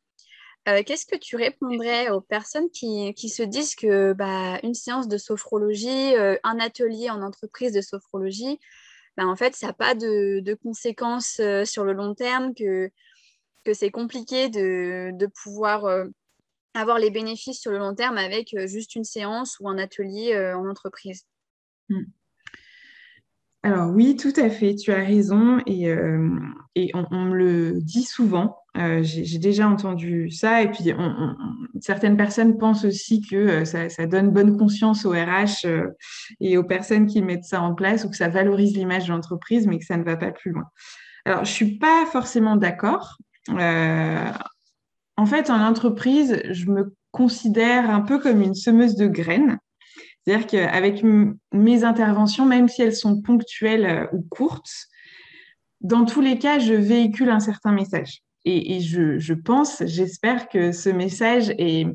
Euh, 0.67 0.83
qu'est-ce 0.83 1.05
que 1.05 1.17
tu 1.17 1.37
répondrais 1.37 2.09
aux 2.09 2.23
personnes 2.23 2.71
qui, 2.71 3.15
se 3.29 3.43
disent 3.43 3.75
que 3.75 4.15
bah, 4.15 4.59
une 4.63 4.75
séance 4.75 5.09
de 5.09 5.19
sophrologie, 5.19 6.17
euh, 6.17 6.37
un 6.43 6.59
atelier 6.59 7.11
en 7.11 7.21
entreprise 7.21 7.73
de 7.73 7.83
sophrologie, 7.83 8.59
bah, 9.17 9.27
en 9.27 9.37
fait, 9.37 9.55
ça 9.55 9.69
n'a 9.69 9.73
pas 9.75 9.95
de, 9.95 10.55
conséquences 10.63 11.39
euh, 11.41 11.65
sur 11.67 11.85
le 11.85 11.93
long 11.93 12.15
terme, 12.15 12.55
que, 12.55 12.91
c'est 13.73 13.91
compliqué 13.91 14.49
de, 14.49 15.27
pouvoir 15.43 15.87
avoir 16.75 16.99
les 16.99 17.11
bénéfices 17.11 17.61
sur 17.61 17.71
le 17.71 17.79
long 17.79 17.95
terme 17.95 18.19
avec 18.19 18.55
juste 18.67 18.95
une 18.95 19.05
séance 19.05 19.59
ou 19.59 19.71
un 19.71 19.79
atelier 19.79 20.37
en 20.55 20.69
entreprise? 20.69 21.27
Mmh. 21.89 22.03
Alors 23.65 23.91
oui, 23.91 24.15
tout 24.15 24.35
à 24.37 24.51
fait, 24.51 24.75
tu 24.75 24.93
as 24.93 25.03
raison 25.03 25.59
et, 25.65 25.91
on, 26.93 27.25
me 27.25 27.35
le 27.35 27.81
dit 27.81 28.03
souvent. 28.03 28.59
Euh, 28.77 29.01
j'ai 29.03 29.39
déjà 29.39 29.67
entendu 29.67 30.31
ça 30.31 30.61
et 30.61 30.71
puis 30.71 30.93
certaines 31.81 32.19
personnes 32.19 32.59
pensent 32.59 32.85
aussi 32.85 33.23
que 33.23 33.37
euh, 33.37 33.65
ça, 33.65 34.07
donne 34.07 34.33
bonne 34.33 34.59
conscience 34.59 35.07
aux 35.07 35.13
RH 35.13 35.65
euh, 35.65 35.87
et 36.41 36.59
aux 36.59 36.65
personnes 36.65 37.07
qui 37.07 37.23
mettent 37.23 37.45
ça 37.45 37.63
en 37.63 37.75
place 37.75 38.05
ou 38.05 38.11
que 38.11 38.17
ça 38.17 38.29
valorise 38.29 38.77
l'image 38.77 39.07
de 39.07 39.13
l'entreprise 39.13 39.67
mais 39.67 39.79
que 39.79 39.87
ça 39.87 39.97
ne 39.97 40.05
va 40.05 40.17
pas 40.17 40.31
plus 40.31 40.51
loin. 40.51 40.65
Alors 41.25 41.47
je 41.47 41.51
suis 41.51 41.79
pas 41.79 42.05
forcément 42.05 42.57
d'accord. 42.57 43.17
en 43.49 45.27
fait, 45.27 45.49
en 45.49 45.67
entreprise, 45.67 46.43
je 46.51 46.67
me 46.67 46.95
considère 47.13 47.89
un 47.89 48.03
peu 48.03 48.19
comme 48.19 48.43
une 48.43 48.55
semeuse 48.55 48.97
de 48.97 49.07
graines. 49.07 49.59
C'est-à-dire 50.25 50.47
qu'avec 50.47 51.05
mes 51.53 51.85
interventions, 51.85 52.47
même 52.47 52.69
si 52.69 52.83
elles 52.83 52.97
sont 52.97 53.21
ponctuelles 53.21 54.09
ou 54.13 54.23
courtes, 54.23 54.89
dans 55.81 56.07
tous 56.07 56.23
les 56.23 56.39
cas, 56.39 56.59
je 56.59 56.73
véhicule 56.73 57.29
un 57.29 57.41
certain 57.41 57.73
message. 57.73 58.23
Et, 58.47 58.81
je, 58.81 59.33
pense, 59.33 59.83
j'espère 59.87 60.49
que 60.49 60.73
ce 60.73 60.91
message 60.91 61.51
est 61.59 61.87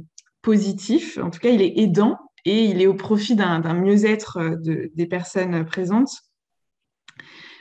positif. 0.42 1.18
En 1.20 1.30
tout 1.30 1.40
cas, 1.40 1.50
il 1.50 1.62
est 1.62 1.78
aidant 1.78 2.18
et 2.46 2.66
il 2.66 2.82
est 2.82 2.88
au 2.88 2.96
profit 2.96 3.36
d'un 3.36 3.74
mieux-être 3.74 4.58
des 4.64 5.06
personnes 5.06 5.66
présentes. 5.66 6.12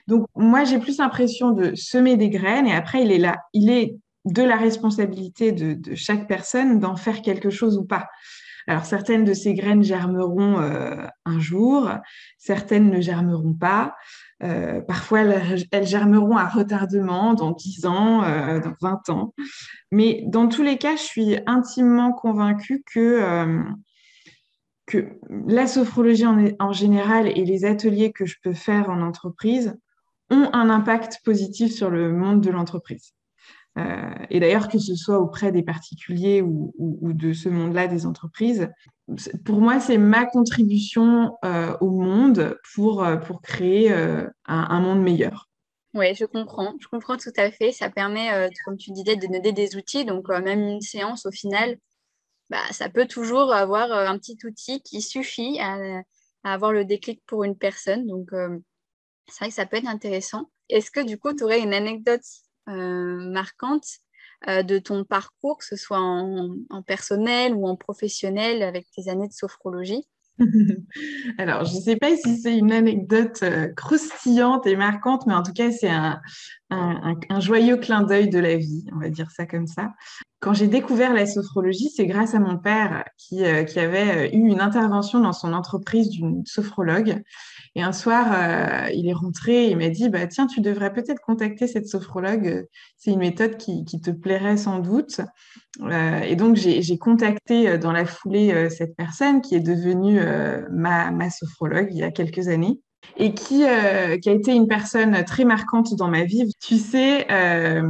Donc, 0.06 0.26
moi, 0.34 0.64
j'ai 0.64 0.78
plus 0.78 0.98
l'impression 0.98 1.50
de 1.50 1.74
semer 1.74 2.16
des 2.16 2.30
graines 2.30 2.66
et 2.66 2.74
après, 2.74 3.02
il 3.02 3.12
est 3.12 3.18
là. 3.18 3.36
Il 3.52 3.70
est 3.70 3.96
de 4.24 4.42
la 4.42 4.56
responsabilité 4.56 5.52
de, 5.52 5.94
chaque 5.94 6.26
personne 6.26 6.78
d'en 6.78 6.96
faire 6.96 7.20
quelque 7.20 7.50
chose 7.50 7.76
ou 7.76 7.84
pas. 7.84 8.08
Alors, 8.68 8.84
certaines 8.84 9.24
de 9.24 9.32
ces 9.32 9.54
graines 9.54 9.82
germeront 9.82 10.60
euh, 10.60 11.06
un 11.24 11.40
jour, 11.40 11.90
certaines 12.36 12.90
ne 12.90 13.00
germeront 13.00 13.54
pas. 13.54 13.96
Euh, 14.42 14.82
parfois, 14.82 15.20
elles, 15.20 15.86
germeront 15.86 16.36
à 16.36 16.46
retardement 16.46 17.32
dans 17.32 17.52
10 17.52 17.86
ans, 17.86 18.22
euh, 18.24 18.60
dans 18.60 18.74
20 18.82 19.08
ans. 19.08 19.34
Mais 19.90 20.22
dans 20.26 20.48
tous 20.48 20.62
les 20.62 20.76
cas, 20.76 20.96
je 20.96 21.02
suis 21.02 21.38
intimement 21.46 22.12
convaincue 22.12 22.84
que, 22.92 23.64
que 24.84 25.18
la 25.46 25.66
sophrologie 25.66 26.26
en, 26.58 26.72
général 26.72 27.26
et 27.26 27.46
les 27.46 27.64
ateliers 27.64 28.12
que 28.12 28.26
je 28.26 28.36
peux 28.42 28.54
faire 28.54 28.90
en 28.90 29.00
entreprise 29.00 29.78
ont 30.30 30.50
un 30.52 30.68
impact 30.68 31.20
positif 31.24 31.72
sur 31.72 31.88
le 31.88 32.12
monde 32.12 32.42
de 32.42 32.50
l'entreprise. 32.50 33.14
Euh, 33.76 34.10
et 34.30 34.40
d'ailleurs, 34.40 34.68
que 34.68 34.78
ce 34.78 34.94
soit 34.94 35.18
auprès 35.18 35.52
des 35.52 35.62
particuliers 35.62 36.42
ou, 36.42 36.72
de 37.12 37.32
ce 37.32 37.48
monde-là 37.48 37.86
des 37.86 38.06
entreprises, 38.06 38.68
pour 39.44 39.60
moi, 39.60 39.80
c'est 39.80 39.98
ma 39.98 40.26
contribution 40.26 41.36
euh, 41.44 41.76
au 41.80 41.90
monde 41.90 42.58
pour, 42.74 43.04
euh, 43.04 43.16
pour 43.16 43.40
créer 43.40 43.92
un, 44.46 44.80
monde 44.80 45.02
meilleur. 45.02 45.48
Oui, 45.94 46.14
je 46.14 46.24
comprends. 46.24 46.74
Je 46.80 46.88
comprends 46.88 47.16
tout 47.16 47.32
à 47.36 47.50
fait. 47.50 47.72
Ça 47.72 47.90
permet, 47.90 48.50
comme 48.64 48.76
tu 48.76 48.90
disais, 48.90 49.16
de 49.16 49.26
donner 49.26 49.52
des 49.52 49.76
outils. 49.76 50.04
Donc, 50.04 50.28
même 50.28 50.60
une 50.60 50.80
séance, 50.80 51.26
au 51.26 51.30
final, 51.30 51.76
bah, 52.50 52.58
ça 52.72 52.88
peut 52.88 53.06
toujours 53.06 53.52
avoir 53.52 53.90
un 53.92 54.18
petit 54.18 54.38
outil 54.44 54.82
qui 54.82 55.02
suffit 55.02 55.58
à, 55.60 55.76
à, 56.44 56.52
avoir 56.52 56.72
le 56.72 56.84
déclic 56.84 57.22
pour 57.26 57.44
une 57.44 57.56
personne. 57.56 58.06
Donc, 58.06 58.30
c'est 59.28 59.38
vrai 59.38 59.48
que 59.48 59.54
ça 59.54 59.66
peut 59.66 59.76
être 59.78 59.88
intéressant. 59.88 60.50
Est-ce 60.68 60.90
que 60.90 61.00
du 61.00 61.18
coup, 61.18 61.32
tu 61.32 61.44
aurais 61.44 61.60
une 61.60 61.72
anecdote 61.72 62.22
euh, 62.68 63.30
marquante 63.30 63.86
euh, 64.48 64.62
de 64.62 64.78
ton 64.78 65.04
parcours, 65.04 65.58
que 65.58 65.64
ce 65.64 65.76
soit 65.76 66.00
en, 66.00 66.82
personnel 66.86 67.54
ou 67.54 67.66
en 67.66 67.76
professionnel 67.76 68.62
avec 68.62 68.86
tes 68.90 69.08
années 69.08 69.28
de 69.28 69.32
sophrologie 69.32 70.06
Alors, 71.38 71.64
je 71.64 71.74
ne 71.74 71.80
sais 71.80 71.96
pas 71.96 72.16
si 72.16 72.38
c'est 72.38 72.56
une 72.56 72.70
anecdote 72.70 73.42
euh, 73.42 73.68
croustillante 73.74 74.66
et 74.66 74.76
marquante, 74.76 75.26
mais 75.26 75.34
en 75.34 75.42
tout 75.42 75.52
cas, 75.52 75.72
c'est 75.72 75.90
un, 75.90 76.20
joyeux 77.40 77.78
clin 77.78 78.02
d'œil 78.02 78.28
de 78.28 78.38
la 78.38 78.56
vie, 78.56 78.84
on 78.94 79.00
va 79.00 79.08
dire 79.08 79.30
ça 79.32 79.46
comme 79.46 79.66
ça. 79.66 79.92
Quand 80.40 80.54
j'ai 80.54 80.68
découvert 80.68 81.14
la 81.14 81.26
sophrologie, 81.26 81.90
c'est 81.90 82.06
grâce 82.06 82.34
à 82.34 82.38
mon 82.38 82.58
père 82.58 83.04
qui, 83.16 83.44
euh, 83.44 83.64
qui, 83.64 83.80
avait 83.80 84.28
euh, 84.28 84.36
eu 84.36 84.48
une 84.48 84.60
intervention 84.60 85.18
dans 85.18 85.32
son 85.32 85.52
entreprise 85.52 86.10
d'une 86.10 86.46
sophrologue. 86.46 87.22
Et 87.74 87.82
un 87.82 87.92
soir, 87.92 88.26
euh, 88.32 88.88
il 88.94 89.08
est 89.08 89.14
rentré 89.14 89.64
et 89.64 89.70
il 89.70 89.76
m'a 89.76 89.88
dit 89.88 90.08
bah, 90.08 90.28
Tiens, 90.28 90.46
tu 90.46 90.60
devrais 90.60 90.92
peut-être 90.92 91.20
contacter 91.20 91.66
cette 91.66 91.88
sophrologue. 91.88 92.66
C'est 92.96 93.10
une 93.10 93.18
méthode 93.18 93.56
qui, 93.56 93.84
qui, 93.84 94.00
te 94.00 94.10
plairait 94.10 94.56
sans 94.56 94.78
doute. 94.78 95.20
et 96.22 96.36
donc, 96.36 96.54
j'ai 96.56 96.98
contacté 96.98 97.76
dans 97.78 97.92
la 97.92 98.04
foulée 98.04 98.70
cette 98.70 98.96
personne 98.96 99.40
qui 99.40 99.54
est 99.54 99.60
devenue 99.60 100.20
ma, 100.70 101.10
ma 101.10 101.30
sophrologue 101.30 101.88
il 101.90 101.98
y 101.98 102.02
a 102.02 102.10
quelques 102.10 102.48
années 102.48 102.80
et 103.16 103.34
qui, 103.34 103.64
euh, 103.64 104.18
qui, 104.18 104.28
a 104.28 104.32
été 104.32 104.54
une 104.54 104.68
personne 104.68 105.24
très 105.24 105.44
marquante 105.44 105.94
dans 105.94 106.08
ma 106.08 106.24
vie. 106.24 106.52
Tu 106.60 106.76
sais, 106.76 107.26
euh, 107.30 107.82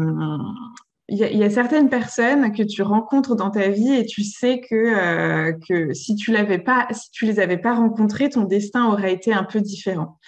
il 1.08 1.18
y, 1.18 1.42
a 1.42 1.50
certaines 1.50 1.88
personnes 1.88 2.52
que 2.52 2.62
tu 2.62 2.82
rencontres 2.82 3.34
dans 3.34 3.50
ta 3.50 3.68
vie 3.68 3.94
et 3.94 4.04
tu 4.04 4.22
sais 4.22 4.60
que, 4.60 4.74
euh, 4.74 5.52
que 5.66 5.94
si 5.94 6.14
tu 6.16 6.32
l'avais 6.32 6.58
pas, 6.58 6.86
si 6.92 7.10
tu 7.10 7.24
les 7.24 7.40
avais 7.40 7.56
pas 7.56 7.74
rencontrées, 7.74 8.28
ton 8.28 8.44
destin 8.44 8.86
aurait 8.86 9.14
été 9.14 9.32
un 9.32 9.44
peu 9.44 9.60
différent. 9.60 10.18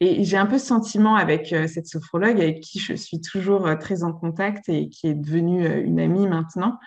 Et 0.00 0.24
j'ai 0.24 0.36
un 0.36 0.44
peu 0.44 0.58
ce 0.58 0.66
sentiment 0.66 1.16
avec 1.16 1.54
cette 1.68 1.86
sophrologue 1.86 2.38
avec 2.38 2.60
qui 2.60 2.78
je 2.80 2.92
suis 2.92 3.22
toujours 3.22 3.78
très 3.80 4.02
en 4.02 4.12
contact 4.12 4.68
et 4.68 4.90
qui 4.90 5.06
est 5.06 5.14
devenue 5.14 5.66
une 5.82 5.98
amie 5.98 6.28
maintenant. 6.28 6.78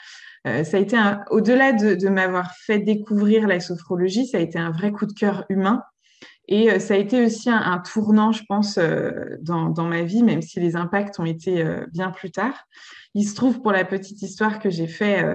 ça 0.46 0.78
a 0.78 0.80
été 0.80 0.96
au-delà 1.32 1.74
de, 1.74 1.96
de 1.96 2.08
m'avoir 2.08 2.54
fait 2.54 2.78
découvrir 2.78 3.48
la 3.48 3.60
sophrologie, 3.60 4.28
ça 4.28 4.38
a 4.38 4.42
été 4.42 4.60
un 4.60 4.70
vrai 4.70 4.92
coup 4.92 5.08
de 5.08 5.14
cœur 5.14 5.46
humain 5.50 5.82
et 6.50 6.72
euh, 6.72 6.80
ça 6.80 6.96
a 6.96 6.98
été 6.98 7.24
aussi 7.24 7.50
un, 7.50 7.78
tournant, 7.78 8.32
je 8.32 8.44
pense, 8.50 8.80
euh, 8.80 9.38
dans, 9.40 9.72
ma 9.84 10.02
vie, 10.02 10.24
même 10.24 10.42
si 10.42 10.60
les 10.60 10.76
impacts 10.76 11.20
ont 11.20 11.26
été 11.26 11.62
euh, 11.62 11.86
bien 11.94 12.10
plus 12.10 12.32
tard. 12.32 12.68
Il 13.16 13.28
se 13.28 13.36
trouve, 13.36 13.62
pour 13.62 13.72
la 13.72 13.86
petite 13.86 14.22
histoire, 14.22 14.60
que 14.60 14.70
j'ai 14.70 14.88
fait 14.88 15.26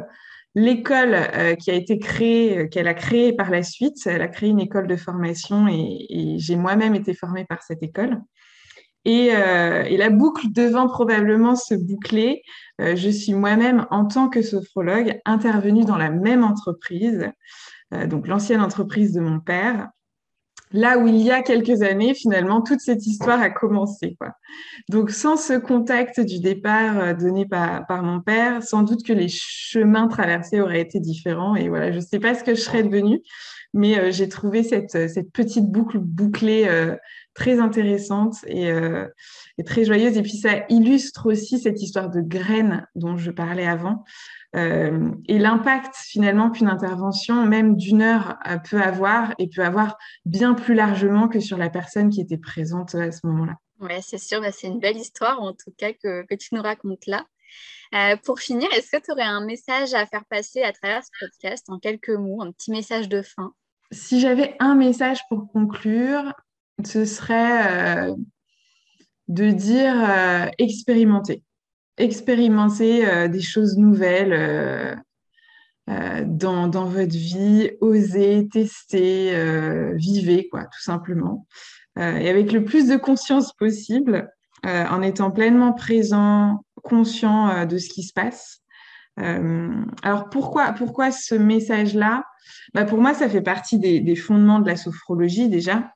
l'école 0.55 1.17
qui 1.59 1.71
a 1.71 1.75
été 1.75 1.99
créée, 1.99 2.69
qu'elle 2.69 2.89
a 2.89 2.95
créée 2.95 3.33
par 3.33 3.51
la 3.51 3.63
suite. 3.63 3.97
Elle 4.07 4.23
a 4.23 4.29
créé 4.29 4.51
une 4.51 4.61
école 4.61 4.87
de 4.87 4.97
formation 4.97 5.67
et, 5.69 6.37
j'ai 6.39 6.57
moi-même 6.57 6.95
été 6.95 7.15
formée 7.15 7.45
par 7.45 7.63
cette 7.63 7.83
école. 7.83 8.21
Et, 9.05 9.27
et, 9.27 9.97
la 9.97 10.11
boucle 10.11 10.47
devant 10.53 10.89
probablement 10.89 11.57
se 11.57 11.75
boucler. 11.75 12.43
je 12.79 13.09
suis 13.11 13.35
moi-même, 13.35 13.87
en 13.91 14.07
tant 14.07 14.29
que 14.29 14.41
sophrologue, 14.41 15.21
intervenue 15.25 15.85
dans 15.85 15.99
la 15.99 16.11
même 16.11 16.45
entreprise, 16.45 17.31
donc 18.07 18.29
l'ancienne 18.29 18.61
entreprise 18.61 19.13
de 19.13 19.21
mon 19.21 19.41
père, 19.41 19.89
là 20.75 20.99
où 20.99 21.07
il 21.07 21.19
y 21.19 21.31
a 21.31 21.41
quelques 21.41 21.83
années, 21.83 22.15
finalement, 22.15 22.61
toute 22.61 22.81
cette 22.81 23.07
histoire 23.07 23.41
a 23.41 23.49
commencé. 23.49 24.19
Donc, 24.89 25.11
sans 25.11 25.37
ce 25.37 25.53
contact 25.55 26.21
du 26.21 26.41
départ 26.41 26.99
euh, 26.99 27.15
donné 27.15 27.47
par, 27.47 28.03
mon 28.03 28.21
père, 28.21 28.63
sans 28.63 28.83
doute 28.83 29.05
que 29.07 29.13
les 29.13 29.29
chemins 29.29 30.09
traversés 30.09 30.61
auraient 30.61 30.81
été 30.81 30.99
différents. 30.99 31.55
Et 31.55 31.69
voilà, 31.69 31.93
je 31.93 31.99
ne 31.99 32.03
sais 32.03 32.19
pas 32.19 32.35
ce 32.35 32.43
que 32.43 32.57
je 32.57 32.61
serais 32.61 32.83
devenue, 32.83 33.21
mais 33.75 33.99
euh, 33.99 34.11
j'ai 34.11 34.29
trouvé 34.29 34.63
cette, 34.63 34.97
petite 35.33 35.71
boucle 35.71 35.99
bouclée 35.99 36.67
euh, 36.67 36.97
très 37.35 37.59
intéressante 37.59 38.37
et, 38.47 38.73
très 39.67 39.85
joyeuse. 39.85 40.17
Et 40.17 40.23
puis, 40.23 40.39
ça 40.39 40.65
illustre 40.71 41.31
aussi 41.31 41.59
cette 41.59 41.83
histoire 41.83 42.09
de 42.09 42.23
graines 42.23 42.87
dont 42.95 43.19
je 43.19 43.31
parlais 43.31 43.67
avant. 43.67 44.05
Euh, 44.55 45.11
et 45.27 45.39
l'impact 45.39 45.97
finalement 45.97 46.51
qu'une 46.51 46.69
intervention, 46.69 47.45
même 47.45 47.77
d'une 47.77 48.03
heure, 48.03 48.39
euh, 48.49 48.59
peut 48.59 48.81
avoir 48.81 49.35
et 49.39 49.49
peut 49.49 49.65
avoir 49.65 49.99
bien 50.25 50.55
plus 50.55 50.75
largement 50.75 51.29
que 51.29 51.41
sur 51.41 51.59
la 51.59 51.71
personne 51.71 52.09
qui 52.09 52.21
était 52.21 52.39
présente 52.39 52.95
à 52.95 53.11
ce 53.11 53.27
moment-là. 53.27 53.55
Oui, 53.81 53.95
c'est 54.01 54.19
sûr, 54.19 54.41
bah, 54.41 54.53
c'est 54.53 54.69
une 54.69 54.79
belle 54.79 54.97
histoire 54.97 55.43
en 55.43 55.53
tout 55.53 55.73
cas 55.77 55.93
que, 55.93 56.35
tu 56.37 56.55
nous 56.55 56.63
racontes 56.63 57.07
là. 57.07 57.27
Euh, 57.95 58.17
pour 58.25 58.39
finir, 58.39 58.69
est-ce 58.73 58.97
que 58.97 59.03
tu 59.03 59.11
aurais 59.11 59.23
un 59.23 59.45
message 59.45 59.93
à 59.93 60.07
faire 60.07 60.25
passer 60.25 60.63
à 60.63 60.73
travers 60.73 61.03
ce 61.03 61.11
podcast 61.19 61.65
en 61.69 61.79
quelques 61.79 62.11
mots, 62.11 62.43
un 62.43 62.53
petit 62.53 62.71
message 62.71 63.09
de 63.09 63.23
fin? 63.23 63.53
Si 63.95 64.21
j'avais 64.21 64.57
un 64.61 64.75
message 64.75 65.21
pour 65.29 65.51
conclure, 65.51 66.35
ce 66.85 67.05
serait 67.05 68.09
de 69.29 69.51
dire 69.51 70.51
expérimenter 70.59 71.43
expérimenter 71.97 73.07
euh, 73.07 73.29
des 73.29 73.41
choses 73.41 73.77
nouvelles 73.77 74.33
euh, 74.33 74.95
euh, 75.91 76.25
dans, 76.27 76.69
dans, 76.69 76.87
votre 76.87 77.15
vie, 77.15 77.71
oser, 77.81 78.49
tester, 78.51 79.35
vivez, 79.95 80.49
quoi, 80.49 80.65
tout 80.65 80.81
simplement. 80.81 81.47
et 81.99 82.29
avec 82.29 82.53
le 82.53 82.65
plus 82.65 82.89
de 82.89 82.97
conscience 82.97 83.53
possible, 83.53 84.31
en 84.65 85.03
étant 85.03 85.31
pleinement 85.31 85.75
présent, 85.75 86.65
conscient 86.83 87.67
de 87.67 87.77
ce 87.77 87.91
qui 87.91 88.03
se 88.03 88.15
passe. 88.15 88.64
Alors 89.17 90.29
pourquoi, 90.31 90.73
pourquoi 90.73 91.11
ce 91.11 91.35
message-là? 91.35 92.25
Bah 92.75 92.85
Pour 92.85 93.01
moi, 93.01 93.15
ça 93.15 93.29
fait 93.29 93.43
partie 93.43 93.79
des, 93.79 94.17
fondements 94.17 94.61
de 94.61 94.69
la 94.69 94.77
sophrologie 94.77 95.49
déjà 95.49 95.91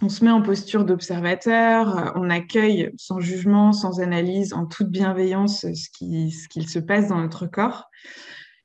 on 0.00 0.08
se 0.08 0.24
met 0.24 0.30
en 0.30 0.42
posture 0.42 0.84
d'observateur, 0.84 1.98
euh, 1.98 2.10
on 2.14 2.30
accueille 2.30 2.92
sans 2.96 3.20
jugement, 3.20 3.72
sans 3.72 4.00
analyse, 4.00 4.52
en 4.52 4.66
toute 4.66 4.90
bienveillance 4.90 5.62
ce 5.62 5.88
qui, 5.90 6.30
ce 6.30 6.48
qu'il 6.48 6.68
se 6.68 6.78
passe 6.78 7.08
dans 7.08 7.18
notre 7.18 7.46
corps. 7.46 7.84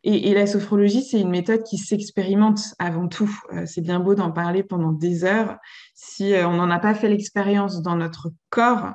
Et, 0.05 0.33
la 0.33 0.47
sophrologie, 0.47 1.01
c'est 1.01 1.21
une 1.21 1.29
méthode 1.29 1.63
qui 1.63 1.77
s'expérimente 1.77 2.75
avant 2.77 3.07
tout. 3.07 3.33
Euh, 3.53 3.65
c'est 3.65 3.79
bien 3.79 4.01
beau 4.01 4.15
d'en 4.15 4.31
parler 4.31 4.61
pendant 4.61 4.91
des 4.91 5.23
heures. 5.23 5.57
Si 5.95 6.33
euh, 6.33 6.45
on 6.45 6.55
n'en 6.55 6.69
a 6.69 6.79
pas 6.79 6.93
fait 6.93 7.07
l'expérience 7.07 7.81
dans 7.81 7.95
notre 7.95 8.29
corps, 8.49 8.91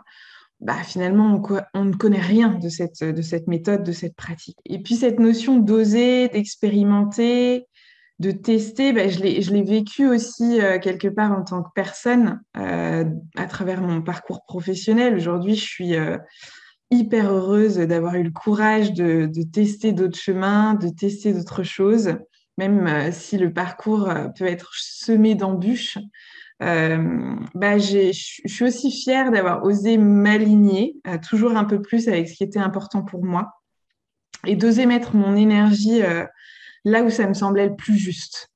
bah, 0.61 0.83
finalement, 0.83 1.41
on, 1.75 1.85
ne 1.85 1.95
connaît 1.95 2.21
rien 2.21 2.55
de 2.55 2.69
cette, 2.69 3.05
de 3.05 3.23
cette 3.23 3.47
méthode, 3.47 3.85
de 3.85 3.93
cette 3.93 4.17
pratique. 4.17 4.59
Et 4.65 4.83
puis 4.83 4.97
cette 4.97 5.21
notion 5.21 5.59
d'oser, 5.59 6.29
d'expérimenter, 6.29 7.67
de 8.19 8.33
tester, 8.33 8.93
ben, 8.93 9.09
je 9.09 9.21
l'ai 9.21 9.63
vécu 9.63 10.09
aussi 10.09 10.61
euh, 10.61 10.79
quelque 10.79 11.07
part 11.07 11.33
en 11.33 11.45
tant 11.45 11.63
que 11.63 11.71
personne 11.75 12.43
euh, 12.57 13.05
à 13.37 13.47
travers 13.47 13.81
mon 13.81 14.03
parcours 14.03 14.45
professionnel. 14.45 15.15
Aujourd'hui, 15.15 15.55
je 15.55 15.65
suis 15.65 15.95
euh, 15.95 16.19
hyper 16.91 17.33
heureuse 17.33 17.77
d'avoir 17.77 18.17
eu 18.17 18.25
le 18.25 18.33
courage 18.33 18.93
de, 18.93 19.31
tester 19.53 19.93
d'autres 19.93 20.19
chemins, 20.19 20.75
de 20.75 20.89
tester 20.89 21.33
d'autres 21.33 21.63
choses, 21.63 22.17
même 22.57 23.13
si 23.13 23.39
le 23.39 23.53
parcours 23.53 24.13
peut 24.37 24.47
être 24.47 24.73
semé 24.75 25.37
d'embûches. 25.37 25.99
Ben, 26.61 27.79
je 27.79 28.11
suis 28.13 28.65
aussi 28.65 28.91
fière 28.91 29.31
d'avoir 29.31 29.63
osé 29.65 29.97
m'aligner 29.97 30.97
toujours 31.29 31.57
un 31.57 31.65
peu 31.65 31.81
plus 31.81 32.09
avec 32.09 32.29
ce 32.29 32.35
qui 32.35 32.45
était 32.45 32.59
important 32.59 33.03
pour 33.03 33.25
moi 33.25 33.53
et 34.47 34.57
d'oser 34.57 34.87
mettre 34.87 35.15
mon 35.15 35.37
énergie 35.37 36.03
là 36.85 37.03
où 37.03 37.11
ça 37.11 37.27
me 37.29 37.35
semblait 37.35 37.69
le 37.69 37.77
plus 37.77 37.97
juste. 37.97 38.51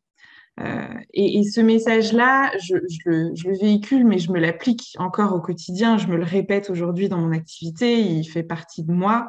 Euh, 0.62 0.87
et, 1.12 1.42
ce 1.44 1.61
message-là, 1.61 2.53
je, 2.59 2.77
le, 3.05 3.59
véhicule, 3.61 4.07
mais 4.07 4.18
je 4.18 4.31
me 4.31 4.38
l'applique 4.38 4.94
encore 4.98 5.35
au 5.35 5.40
quotidien. 5.40 5.98
Je 5.98 6.07
me 6.07 6.16
le 6.16 6.25
répète 6.25 6.70
aujourd'hui 6.70 7.09
dans 7.09 7.18
mon 7.18 7.33
activité. 7.33 8.01
Il 8.01 8.25
fait 8.25 8.42
partie 8.42 8.85
de 8.85 8.92
moi. 8.92 9.29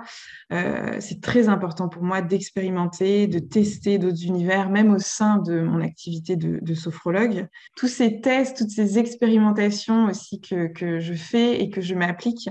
Euh, 0.52 0.98
c'est 1.00 1.22
très 1.22 1.50
important 1.50 1.90
pour 1.90 2.04
moi 2.04 2.22
d'expérimenter, 2.22 3.28
de 3.28 3.40
tester 3.40 3.98
d'autres 3.98 4.24
univers, 4.26 4.70
même 4.70 4.94
au 4.94 5.00
sein 5.00 5.38
de 5.38 5.62
mon 5.62 5.82
activité 5.82 6.36
de, 6.36 6.74
sophrologue. 6.76 7.48
Tous 7.76 7.88
ces 7.88 8.20
tests, 8.20 8.58
toutes 8.58 8.72
ces 8.72 8.98
expérimentations 8.98 10.08
aussi 10.08 10.42
que, 10.42 11.00
je 11.00 11.14
fais 11.14 11.62
et 11.62 11.70
que 11.70 11.82
je 11.82 11.96
m'applique, 11.96 12.50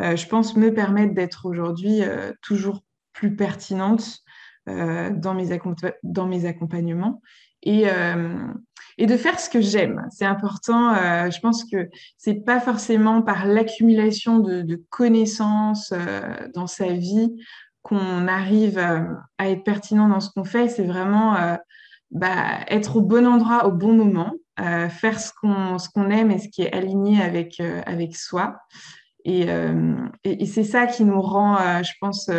euh, 0.00 0.16
je 0.16 0.26
pense 0.26 0.56
me 0.56 0.72
permettent 0.72 1.14
d'être 1.14 1.46
aujourd'hui 1.46 2.00
toujours 2.42 2.82
plus 3.12 3.36
pertinente 3.36 4.20
dans 4.66 5.34
mes, 5.34 5.58
dans 6.02 6.26
mes 6.26 6.46
accompagnements 6.46 7.20
et, 7.64 7.88
euh, 7.88 8.46
et 8.98 9.06
de 9.06 9.16
faire 9.16 9.40
ce 9.40 9.50
que 9.50 9.60
j'aime. 9.60 10.06
C'est 10.10 10.26
important. 10.26 10.94
Euh, 10.94 11.30
je 11.30 11.40
pense 11.40 11.64
que 11.64 11.88
c'est 12.16 12.44
pas 12.44 12.60
forcément 12.60 13.22
par 13.22 13.46
l'accumulation 13.46 14.38
de, 14.38 14.82
connaissances 14.90 15.92
euh, 15.92 16.20
dans 16.54 16.68
sa 16.68 16.92
vie 16.92 17.34
qu'on 17.82 18.28
arrive 18.28 18.78
à 18.78 19.50
être 19.50 19.64
pertinent 19.64 20.08
dans 20.08 20.20
ce 20.20 20.30
qu'on 20.30 20.44
fait. 20.44 20.68
C'est 20.68 20.86
vraiment 20.86 21.36
bah, 22.10 22.60
être 22.68 22.96
au 22.96 23.02
bon 23.02 23.26
endroit 23.26 23.66
au 23.66 23.72
bon 23.72 23.92
moment, 23.92 24.32
faire 24.56 25.20
ce 25.20 25.32
qu'on 25.38 25.76
qu'on 25.92 26.08
aime 26.08 26.30
et 26.30 26.38
ce 26.38 26.48
qui 26.48 26.62
est 26.62 26.72
aligné 26.72 27.20
avec 27.20 27.60
avec 27.84 28.16
soi. 28.16 28.56
Et, 29.26 29.42
et, 30.24 30.42
et 30.42 30.46
c'est 30.46 30.64
ça 30.64 30.86
qui 30.86 31.04
nous 31.04 31.20
rend, 31.20 31.82
je 31.82 31.92
pense, 32.00 32.30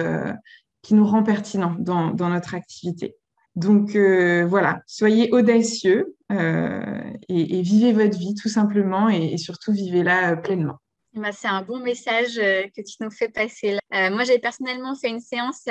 qui 0.81 0.95
nous 0.95 1.05
rend 1.05 1.21
pertinent 1.21 1.75
dans, 1.77 2.09
dans 2.09 2.29
notre 2.29 2.55
activité. 2.55 3.15
Donc 3.55 3.95
euh, 3.95 4.45
voilà, 4.45 4.81
soyez 4.85 5.31
audacieux 5.31 6.15
euh, 6.31 7.01
et, 7.29 7.61
vivez 7.61 7.93
votre 7.93 8.17
vie 8.17 8.35
tout 8.35 8.49
simplement 8.49 9.07
et, 9.07 9.37
surtout 9.37 9.71
vivez-la 9.71 10.33
euh, 10.33 10.35
pleinement. 10.35 10.77
Bah, 11.13 11.31
c'est 11.31 11.47
un 11.47 11.61
bon 11.61 11.79
message 11.79 12.35
que 12.35 12.81
tu 12.81 12.97
nous 12.99 13.09
fais 13.09 13.29
passer. 13.29 13.77
Là. 13.89 14.09
moi, 14.09 14.25
j'ai 14.25 14.37
personnellement 14.37 14.95
fait 14.95 15.07
une 15.07 15.21
séance 15.21 15.65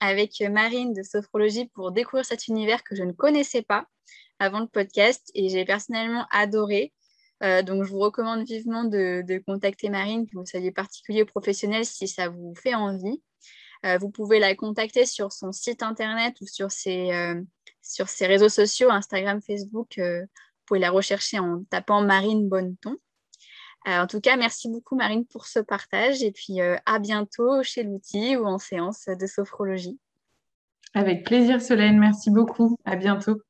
avec 0.00 0.40
Marine 0.40 0.92
de 0.92 1.04
sophrologie 1.04 1.70
pour 1.72 1.92
découvrir 1.92 2.24
cet 2.24 2.48
univers 2.48 2.82
que 2.82 2.96
je 2.96 3.04
ne 3.04 3.12
connaissais 3.12 3.62
pas 3.62 3.86
avant 4.40 4.58
le 4.58 4.66
podcast 4.66 5.30
et 5.36 5.48
j'ai 5.50 5.64
personnellement 5.64 6.26
adoré. 6.32 6.92
donc, 7.40 7.84
je 7.84 7.90
vous 7.92 8.00
recommande 8.00 8.44
vivement 8.44 8.82
de, 8.82 9.22
de 9.22 9.38
contacter 9.38 9.88
Marine, 9.88 10.26
que 10.26 10.36
vous 10.36 10.46
soyez 10.46 10.72
particulier 10.72 11.22
ou 11.22 11.26
professionnel, 11.26 11.84
si 11.84 12.08
ça 12.08 12.28
vous 12.28 12.52
fait 12.60 12.74
envie. 12.74 13.22
Euh, 13.84 13.98
vous 13.98 14.10
pouvez 14.10 14.38
la 14.38 14.54
contacter 14.54 15.06
sur 15.06 15.32
son 15.32 15.52
site 15.52 15.82
internet 15.82 16.36
ou 16.40 16.46
sur 16.46 16.70
ses, 16.70 17.12
euh, 17.12 17.40
sur 17.82 18.08
ses 18.08 18.26
réseaux 18.26 18.48
sociaux, 18.48 18.90
Instagram, 18.90 19.40
Facebook. 19.42 19.98
Euh, 19.98 20.20
vous 20.22 20.66
pouvez 20.66 20.80
la 20.80 20.90
rechercher 20.90 21.38
en 21.38 21.64
tapant 21.70 22.02
Marine 22.02 22.48
Bonneton. 22.48 22.96
en 23.86 24.06
tout 24.06 24.20
cas, 24.20 24.36
merci 24.36 24.68
beaucoup 24.68 24.94
Marine 24.94 25.26
pour 25.26 25.46
ce 25.46 25.58
partage 25.58 26.22
et 26.22 26.30
puis 26.30 26.60
à 26.60 26.98
bientôt 27.00 27.64
chez 27.64 27.82
l'outil 27.82 28.36
ou 28.36 28.46
en 28.46 28.58
séance 28.58 29.06
de 29.06 29.26
sophrologie. 29.26 29.98
Avec 30.94 31.26
plaisir 31.26 31.60
Solène, 31.60 31.98
merci 31.98 32.30
beaucoup. 32.30 32.78
À 32.84 32.94
bientôt. 32.94 33.42